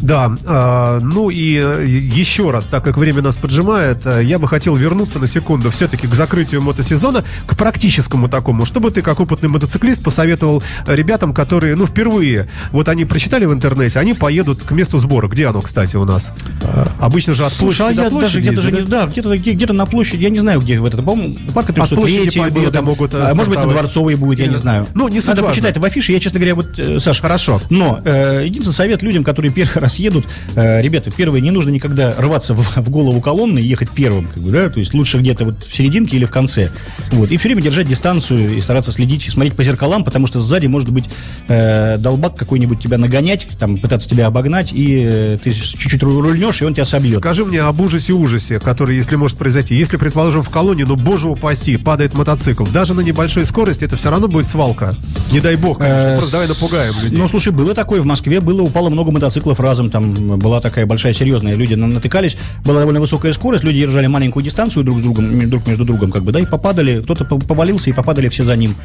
Да, 0.01 0.35
а, 0.45 0.99
ну 0.99 1.29
и 1.29 1.59
э, 1.59 1.85
еще 1.87 2.51
раз, 2.51 2.65
так 2.65 2.83
как 2.83 2.97
время 2.97 3.21
нас 3.21 3.37
поджимает, 3.37 4.05
э, 4.05 4.23
я 4.23 4.37
бы 4.37 4.47
хотел 4.47 4.75
вернуться 4.75 5.17
на 5.17 5.27
секунду 5.27 5.71
все-таки 5.71 6.05
к 6.05 6.13
закрытию 6.13 6.61
мотосезона, 6.61 7.23
к 7.47 7.57
практическому 7.57 8.29
такому. 8.29 8.65
Чтобы 8.65 8.91
ты, 8.91 9.01
как 9.01 9.19
опытный 9.19 9.49
мотоциклист, 9.49 10.03
посоветовал 10.03 10.61
э, 10.85 10.95
ребятам, 10.95 11.33
которые, 11.33 11.75
ну, 11.75 11.87
впервые, 11.87 12.47
вот 12.71 12.87
они 12.87 13.05
прочитали 13.05 13.34
в 13.43 13.53
интернете, 13.53 13.99
они 13.99 14.13
поедут 14.13 14.61
к 14.61 14.71
месту 14.71 14.97
сбора. 14.99 15.27
Где 15.27 15.47
оно, 15.47 15.61
кстати, 15.61 15.97
у 15.97 16.05
нас? 16.05 16.31
А, 16.63 16.87
Обычно 16.99 17.33
же 17.33 17.43
от 17.43 17.51
Слушай, 17.51 17.81
а 17.81 17.85
площади 17.89 17.97
я 17.97 18.09
до 18.09 18.09
даже 18.09 18.21
площади 18.21 18.47
где-то, 18.47 18.61
же 18.61 18.69
ездят, 18.69 18.85
не, 18.85 18.91
да, 18.91 19.05
где-то, 19.07 19.37
где- 19.37 19.51
где-то 19.51 19.73
на 19.73 19.85
площади, 19.85 20.23
я 20.23 20.29
не 20.29 20.39
знаю, 20.39 20.61
где 20.61 20.79
в 20.79 20.85
это, 20.85 20.97
по-моему, 21.01 21.35
парк 21.53 21.69
От 21.71 21.75
площади 21.75 21.97
303 21.97 22.39
Победы 22.41 22.59
было, 22.61 22.71
там, 22.71 22.85
могут, 22.85 23.13
э, 23.13 23.17
а, 23.17 23.35
может 23.35 23.53
быть, 23.53 23.59
на. 23.63 23.67
Дворцовой 23.67 24.15
будет, 24.15 24.39
я 24.39 24.47
не 24.47 24.55
знаю. 24.55 24.87
Ну, 24.93 25.07
не 25.09 25.19
Надо 25.19 25.41
важно. 25.41 25.49
почитать 25.49 25.77
в 25.77 25.83
афише, 25.83 26.13
я, 26.13 26.19
честно 26.19 26.39
говоря, 26.39 26.55
вот, 26.55 26.79
э, 26.79 26.99
Саш, 26.99 27.19
Хорошо. 27.19 27.59
Но 27.69 27.99
э, 28.05 28.43
единственный 28.45 28.73
совет 28.73 29.01
людям, 29.03 29.23
которые 29.23 29.51
первый 29.51 29.73
раз 29.81 29.95
едут, 29.95 30.25
э, 30.55 30.81
ребята, 30.81 31.11
первое, 31.11 31.41
не 31.41 31.51
нужно 31.51 31.71
никогда 31.71 32.13
рваться 32.17 32.53
в, 32.53 32.77
в 32.77 32.89
голову 32.89 33.19
колонны 33.21 33.59
и 33.59 33.65
ехать 33.65 33.89
первым, 33.89 34.27
как 34.27 34.41
бы, 34.43 34.51
да, 34.51 34.69
то 34.69 34.79
есть 34.79 34.93
лучше 34.93 35.17
где-то 35.17 35.45
вот 35.45 35.63
в 35.63 35.75
серединке 35.75 36.17
или 36.17 36.25
в 36.25 36.31
конце. 36.31 36.69
Вот, 37.11 37.31
и 37.31 37.37
все 37.37 37.47
время 37.49 37.61
держать 37.61 37.87
дистанцию 37.87 38.55
и 38.57 38.61
стараться 38.61 38.91
следить, 38.91 39.23
смотреть 39.31 39.55
по 39.55 39.63
зеркалам, 39.63 40.03
потому 40.03 40.27
что 40.27 40.39
сзади 40.39 40.67
может 40.67 40.89
быть 40.91 41.05
э, 41.47 41.97
долбак 41.97 42.35
какой-нибудь 42.35 42.79
тебя 42.79 42.97
нагонять, 42.97 43.24
там, 43.59 43.77
пытаться 43.77 44.07
тебя 44.09 44.27
обогнать, 44.27 44.71
и 44.73 45.07
э, 45.09 45.37
ты 45.41 45.51
чуть-чуть 45.51 46.01
ру- 46.03 46.21
рульнешь, 46.21 46.61
и 46.61 46.65
он 46.65 46.73
тебя 46.73 46.85
собьет. 46.85 47.19
Скажи 47.19 47.45
мне 47.45 47.61
об 47.61 47.79
ужасе-ужасе, 47.81 48.59
который, 48.59 48.95
если 48.95 49.15
может 49.15 49.37
произойти. 49.37 49.75
Если, 49.75 49.97
предположим, 49.97 50.43
в 50.43 50.49
колонии, 50.49 50.83
ну, 50.83 50.95
боже 50.95 51.27
упаси, 51.27 51.77
падает 51.77 52.13
мотоцикл, 52.13 52.65
даже 52.67 52.93
на 52.93 53.01
небольшой 53.01 53.45
скорости 53.45 53.83
это 53.83 53.97
все 53.97 54.09
равно 54.09 54.27
будет 54.27 54.45
свалка. 54.45 54.93
Не 55.31 55.39
дай 55.39 55.55
бог, 55.55 55.79
конечно. 55.79 55.95
Э, 56.01 56.15
Просто 56.17 56.31
давай 56.33 56.47
напугаем 56.47 56.93
людей. 57.03 57.17
Ну, 57.17 57.27
слушай, 57.27 57.51
было 57.51 57.73
такое, 57.73 58.01
в 58.01 58.05
Москве 58.05 58.39
было, 58.41 58.61
упало 58.61 58.89
много 58.89 59.11
мотоциклов 59.11 59.59
разом, 59.59 59.89
там 59.89 60.13
была 60.39 60.61
такая 60.61 60.85
большая 60.85 61.13
серьезная, 61.13 61.55
люди 61.55 61.73
на- 61.73 61.87
натыкались, 61.87 62.37
была 62.63 62.79
довольно 62.79 62.99
высокая 62.99 63.33
скорость, 63.33 63.63
люди 63.63 63.79
держали 63.79 64.07
маленькую 64.07 64.43
дистанцию 64.43 64.83
друг 64.83 64.99
с 64.99 65.01
другом, 65.01 65.49
друг 65.49 65.65
между 65.67 65.85
другом, 65.85 66.11
как 66.11 66.23
бы, 66.23 66.31
да, 66.31 66.39
и 66.39 66.45
попадали, 66.45 67.01
кто-то 67.01 67.25
по- 67.25 67.39
повалился 67.39 67.89
и 67.89 67.93
попадали 67.93 68.27
все 68.29 68.43
за 68.43 68.55
ним. 68.55 68.75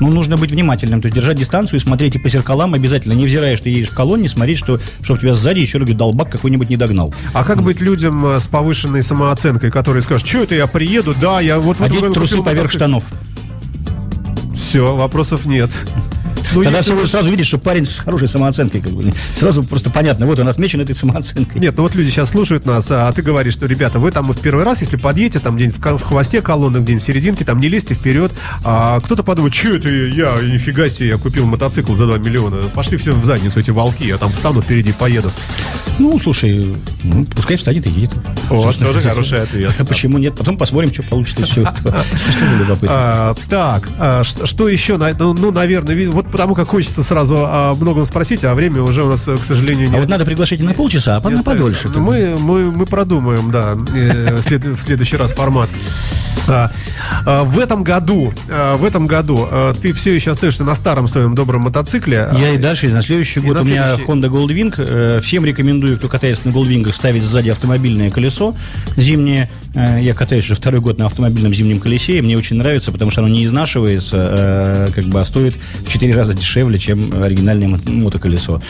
Ну, 0.00 0.08
нужно 0.08 0.36
быть 0.36 0.50
внимательным, 0.50 1.00
то 1.00 1.06
есть 1.06 1.14
держать 1.14 1.38
дистанцию 1.38 1.80
и 1.80 1.82
смотреть 1.82 2.14
и 2.16 2.18
по 2.18 2.28
зеркалам 2.28 2.74
обязательно, 2.74 3.14
невзирая, 3.14 3.56
что 3.56 3.68
едешь 3.86 3.92
в 3.92 3.96
колонне, 3.96 4.28
смотреть, 4.28 4.58
что, 4.58 4.80
чтобы 5.02 5.20
тебя 5.20 5.34
сзади 5.34 5.60
еще, 5.60 5.78
говорю, 5.78 5.94
долбак 5.94 6.30
какой-нибудь 6.30 6.68
не 6.68 6.76
догнал. 6.76 7.14
А 7.32 7.44
как 7.44 7.62
быть 7.62 7.80
людям 7.80 8.26
э, 8.26 8.40
с 8.40 8.46
повышенной 8.46 9.02
самооценкой, 9.02 9.70
которые 9.70 10.02
скажут, 10.02 10.26
что 10.26 10.42
это 10.42 10.54
я 10.54 10.66
приеду, 10.66 11.14
да, 11.20 11.40
я 11.40 11.58
вот 11.58 11.80
Одеть 11.80 12.00
году 12.00 12.14
трусы 12.14 12.36
купил 12.36 12.44
поверх 12.44 12.74
мотоцикл». 12.74 12.78
штанов. 12.78 13.04
Все, 14.58 14.96
вопросов 14.96 15.46
нет. 15.46 15.70
Ну, 16.54 16.62
Тогда 16.62 16.78
если- 16.78 16.92
всего 16.92 17.06
сразу 17.06 17.30
видишь, 17.30 17.46
что 17.46 17.58
парень 17.58 17.84
с 17.84 17.98
хорошей 17.98 18.28
самооценкой, 18.28 18.80
как 18.80 18.92
бы. 18.92 19.12
Сразу 19.36 19.62
просто 19.62 19.90
понятно, 19.90 20.26
вот 20.26 20.38
он 20.38 20.48
отмечен 20.48 20.80
этой 20.80 20.94
самооценкой. 20.94 21.60
Нет, 21.60 21.74
ну 21.76 21.82
вот 21.82 21.94
люди 21.94 22.10
сейчас 22.10 22.30
слушают 22.30 22.66
нас, 22.66 22.86
а 22.90 23.10
ты 23.12 23.22
говоришь, 23.22 23.54
что, 23.54 23.66
ребята, 23.66 23.98
вы 23.98 24.10
там 24.10 24.32
в 24.32 24.40
первый 24.40 24.64
раз, 24.64 24.80
если 24.80 24.96
подъедете, 24.96 25.40
там 25.40 25.56
где-нибудь 25.56 25.78
в 25.78 26.02
хвосте 26.04 26.42
колонны, 26.42 26.78
где-нибудь 26.78 27.02
в 27.02 27.06
серединке, 27.06 27.44
там 27.44 27.58
не 27.60 27.68
лезьте 27.68 27.94
вперед, 27.94 28.32
а 28.64 29.00
кто-то 29.00 29.22
подумает, 29.22 29.54
что 29.54 29.74
это 29.74 29.88
я, 29.88 30.36
нифига 30.42 30.88
себе, 30.88 31.08
я 31.08 31.16
купил 31.16 31.46
мотоцикл 31.46 31.94
за 31.94 32.06
2 32.06 32.18
миллиона, 32.18 32.68
пошли 32.68 32.96
все 32.96 33.12
в 33.12 33.24
задницу 33.24 33.58
эти 33.60 33.70
волки, 33.70 34.04
я 34.04 34.18
там 34.18 34.32
встану 34.32 34.62
впереди 34.62 34.90
и 34.90 34.92
поеду. 34.92 35.30
Ну, 35.98 36.18
слушай, 36.18 36.74
ну, 37.02 37.24
пускай 37.24 37.56
встанет 37.56 37.86
и 37.86 37.90
едет. 37.90 38.14
Вот, 38.50 38.78
тоже 38.78 39.00
хороший 39.00 39.42
ответ. 39.42 39.72
Почему 39.88 40.18
нет? 40.18 40.34
Потом 40.36 40.58
посмотрим, 40.58 40.92
что 40.92 41.02
получится 41.02 41.42
из 41.42 41.48
всего 41.48 41.68
этого. 41.68 42.04
А, 42.88 43.34
так, 43.48 43.88
а, 43.98 44.22
что 44.24 44.68
еще? 44.68 44.96
Ну, 44.96 45.34
ну, 45.34 45.50
наверное, 45.50 46.10
вот 46.10 46.30
потому 46.36 46.54
как 46.54 46.68
хочется 46.68 47.02
сразу 47.02 47.46
о 47.46 47.74
многом 47.80 48.04
спросить, 48.04 48.44
а 48.44 48.54
время 48.54 48.82
уже 48.82 49.02
у 49.04 49.08
нас, 49.08 49.26
э, 49.26 49.38
к 49.38 49.42
сожалению, 49.42 49.88
А 49.88 49.92
нет. 49.92 50.00
вот 50.00 50.08
надо 50.10 50.26
приглашать 50.26 50.60
на 50.60 50.74
полчаса, 50.74 51.16
а 51.16 51.30
на 51.30 51.42
подольше. 51.42 51.88
Мы, 51.88 52.36
мы, 52.38 52.70
мы 52.70 52.84
продумаем, 52.84 53.50
да, 53.50 53.74
э, 53.94 54.36
в 54.36 54.82
следующий 54.82 55.16
раз 55.16 55.32
формат. 55.32 55.70
А, 56.48 56.70
а, 57.24 57.44
в 57.44 57.58
этом 57.58 57.82
году, 57.82 58.32
а, 58.50 58.76
в 58.76 58.84
этом 58.84 59.06
году 59.06 59.46
а, 59.50 59.74
ты 59.74 59.92
все 59.92 60.14
еще 60.14 60.30
остаешься 60.32 60.64
на 60.64 60.74
старом 60.74 61.08
своем 61.08 61.34
добром 61.34 61.62
мотоцикле. 61.62 62.28
Я 62.38 62.50
и 62.54 62.58
дальше, 62.58 62.86
и 62.86 62.90
на 62.90 63.02
следующий 63.02 63.40
год 63.40 63.54
на 63.56 63.60
у 63.62 63.64
меня 63.64 63.96
следующий. 63.96 64.12
Honda 64.12 64.28
Goldwing. 64.30 64.74
Э, 64.78 65.20
Всем 65.20 65.44
рекомендую, 65.44 65.98
кто 65.98 66.08
катается 66.08 66.48
на 66.48 66.52
Goldwing, 66.52 66.92
ставить 66.92 67.24
сзади 67.24 67.48
автомобильное 67.50 68.10
колесо 68.10 68.54
зимнее. 68.96 69.50
Э, 69.74 70.00
Я 70.00 70.14
катаюсь 70.14 70.44
уже 70.44 70.54
второй 70.54 70.80
год 70.80 70.98
на 70.98 71.06
автомобильном 71.06 71.52
зимнем 71.52 71.80
колесе, 71.80 72.18
и 72.18 72.20
мне 72.22 72.36
очень 72.36 72.56
нравится, 72.56 72.92
потому 72.92 73.10
что 73.10 73.20
оно 73.22 73.28
не 73.28 73.44
изнашивается, 73.44 74.86
э, 74.88 74.92
как 74.94 75.04
бы, 75.06 75.20
а 75.20 75.24
стоит 75.24 75.56
в 75.56 75.88
4 75.90 76.14
раза 76.14 76.34
дешевле, 76.34 76.78
чем 76.78 77.22
оригинальное 77.22 77.68
мо- 77.68 77.78
мотоколесо. 77.86 78.60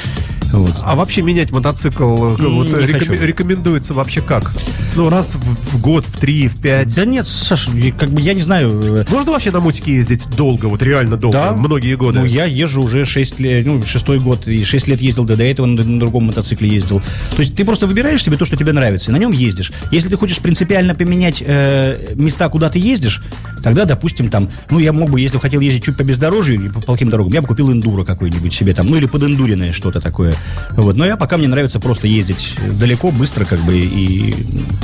Вот. 0.53 0.75
А 0.85 0.95
вообще 0.95 1.23
менять 1.23 1.51
мотоцикл 1.51 2.15
вот, 2.15 2.41
не 2.41 3.27
рекомендуется 3.27 3.95
вообще 3.95 4.21
как? 4.21 4.51
Ну, 4.95 5.11
раз 5.11 5.35
в 5.35 5.81
год, 5.81 6.05
в 6.07 6.19
три, 6.19 6.49
в 6.49 6.57
пять. 6.61 6.95
Да 6.95 7.05
нет, 7.05 7.27
Саша, 7.27 7.66
как 7.99 8.11
бы 8.11 8.21
я 8.21 8.35
не 8.35 8.43
знаю. 8.43 8.71
э, 9.01 9.05
Можно 9.11 9.33
вообще 9.33 9.51
на 9.51 9.61
мотике 9.61 9.95
ездить 9.95 10.27
долго, 10.37 10.67
вот 10.67 10.83
реально 10.83 11.17
долго, 11.17 11.37
Да. 11.39 11.53
многие 11.55 11.95
годы? 11.97 12.21
Ну, 12.21 12.25
я 12.25 12.45
езжу 12.45 12.83
уже 12.83 13.05
6 13.05 13.41
лет, 13.41 13.67
ну, 13.67 13.85
шестой 13.87 14.21
год, 14.21 14.47
и 14.49 14.65
6 14.65 14.89
лет 14.89 15.01
ездил, 15.01 15.25
да 15.25 15.37
до 15.37 15.45
этого 15.45 15.67
на, 15.67 15.83
на 15.83 15.99
другом 15.99 16.25
мотоцикле 16.25 16.69
ездил. 16.69 17.01
То 17.35 17.41
есть 17.43 17.55
ты 17.55 17.65
просто 17.65 17.87
выбираешь 17.87 18.23
себе 18.23 18.37
то, 18.37 18.45
что 18.45 18.57
тебе 18.57 18.73
нравится, 18.73 19.11
и 19.11 19.15
на 19.15 19.19
нем 19.19 19.33
ездишь. 19.33 19.73
Если 19.91 20.09
ты 20.09 20.17
хочешь 20.17 20.39
принципиально 20.39 20.95
поменять 20.95 21.43
э, 21.45 22.15
места, 22.15 22.49
куда 22.49 22.71
ты 22.71 22.79
ездишь, 22.79 23.23
тогда, 23.67 23.85
допустим, 23.85 24.29
там, 24.29 24.49
ну, 24.71 24.79
я 24.79 24.93
мог 24.93 25.11
бы, 25.11 25.21
если 25.21 25.39
бы 25.39 25.43
хотел 25.43 25.59
ездить 25.61 25.83
чуть 25.83 25.97
по 25.97 26.05
бездорожью, 26.05 26.67
и 26.67 26.69
по 26.69 26.81
плохим 26.81 27.09
дорогам, 27.09 27.33
я 27.33 27.43
бы 27.43 27.49
купил 27.49 27.73
эндуро 27.73 28.05
какой-нибудь 28.05 28.53
себе 28.53 28.73
там, 28.75 28.87
ну, 28.87 28.97
или 28.97 29.07
подэндуренное 29.07 29.73
что-то 29.73 30.01
такое. 30.01 30.35
Вот. 30.77 30.97
Но 30.97 31.05
я 31.05 31.17
пока 31.17 31.37
мне 31.37 31.49
нравится 31.49 31.81
просто 31.81 32.07
ездить 32.07 32.55
далеко, 32.79 33.11
быстро, 33.11 33.45
как 33.45 33.59
бы, 33.63 33.77
и 33.77 34.33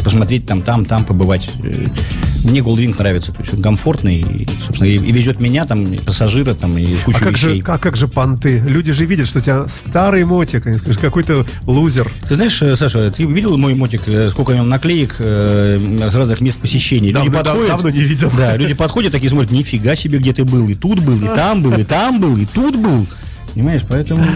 посмотреть 0.02 0.46
там, 0.46 0.62
там, 0.62 0.84
там, 0.84 1.04
побывать. 1.04 1.48
Э, 1.62 1.86
Мне 2.44 2.58
Goldwing 2.58 2.96
нравится, 2.98 3.30
то 3.32 3.40
есть 3.42 3.54
он 3.54 3.62
комфортный, 3.62 4.16
и, 4.20 4.48
собственно, 4.66 4.88
и, 4.88 4.96
и 4.96 5.12
везет 5.12 5.38
меня, 5.40 5.64
там, 5.64 5.84
и 5.84 5.98
пассажира, 5.98 6.54
там, 6.54 6.76
и 6.76 6.96
кучу 7.04 7.18
А 7.20 7.24
как, 7.26 7.36
же, 7.36 7.50
вещей. 7.50 7.62
а 7.66 7.78
как 7.78 7.96
же 7.96 8.08
понты? 8.08 8.58
Люди 8.66 8.90
же 8.92 9.06
видят, 9.06 9.28
что 9.28 9.38
у 9.38 9.42
тебя 9.42 9.66
старый 9.68 10.24
мотик, 10.24 10.66
они 10.66 10.74
скажут, 10.76 11.00
какой-то 11.00 11.46
лузер. 11.68 12.10
Ты 12.28 12.34
знаешь, 12.34 12.60
э, 12.62 12.74
Саша, 12.74 13.12
ты 13.12 13.22
видел 13.22 13.56
мой 13.58 13.74
мотик, 13.74 14.02
э, 14.08 14.28
сколько 14.30 14.52
на 14.52 14.56
нем 14.56 14.68
наклеек 14.68 15.16
э, 15.20 16.08
с 16.10 16.14
разных 16.16 16.40
мест 16.40 16.58
посещений? 16.58 17.12
Давно- 17.12 17.42
дав- 17.44 17.68
давно 17.68 17.90
не 17.90 18.00
видел. 18.00 18.30
Да, 18.36 18.56
люди 18.56 18.71
подходят, 18.74 19.12
такие 19.12 19.30
смотрят, 19.30 19.50
нифига 19.50 19.94
себе, 19.96 20.18
где 20.18 20.32
ты 20.32 20.44
был, 20.44 20.68
и 20.68 20.74
тут 20.74 21.00
был, 21.00 21.16
и 21.22 21.26
там 21.34 21.62
был, 21.62 21.72
и 21.74 21.84
там 21.84 22.20
был, 22.20 22.36
и 22.36 22.44
тут 22.46 22.76
был. 22.76 23.06
Понимаешь, 23.54 23.82
поэтому... 23.86 24.26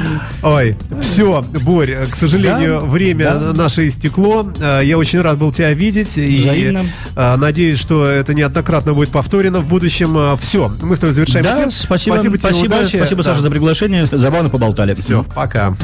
Ой, 0.42 0.76
все, 1.02 1.42
Борь, 1.62 1.94
к 2.10 2.14
сожалению, 2.16 2.80
Да, 2.82 2.86
время 2.86 3.32
да. 3.32 3.52
наше 3.54 3.88
истекло. 3.88 4.46
Э, 4.60 4.82
Я 4.84 4.98
очень 4.98 5.22
рад 5.22 5.38
был 5.38 5.52
тебя 5.52 5.72
видеть. 5.72 6.18
И 6.18 6.40
Взаимно. 6.40 6.84
э, 7.14 7.36
надеюсь, 7.36 7.78
что 7.78 8.04
это 8.04 8.34
неоднократно 8.34 8.92
будет 8.92 9.08
повторено 9.08 9.60
в 9.60 9.68
будущем. 9.68 10.36
Все, 10.38 10.70
мы 10.82 10.96
с 10.96 11.00
тобой 11.00 11.14
завершаем 11.14 11.44
Да, 11.46 11.60
эфир. 11.62 11.72
спасибо, 11.72 12.14
Спасибо, 12.16 12.36
тебе, 12.36 12.50
спасибо, 12.50 12.74
удачи. 12.74 12.96
спасибо, 12.98 13.22
Да. 13.22 13.30
Саша, 13.30 13.40
за 13.42 13.50
приглашение. 13.50 14.04
Забавно 14.04 14.50
поболтали. 14.50 14.92
Все, 14.92 15.24
пока. 15.34 15.74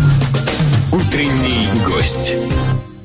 Утренний 0.93 1.69
гость. 1.87 2.35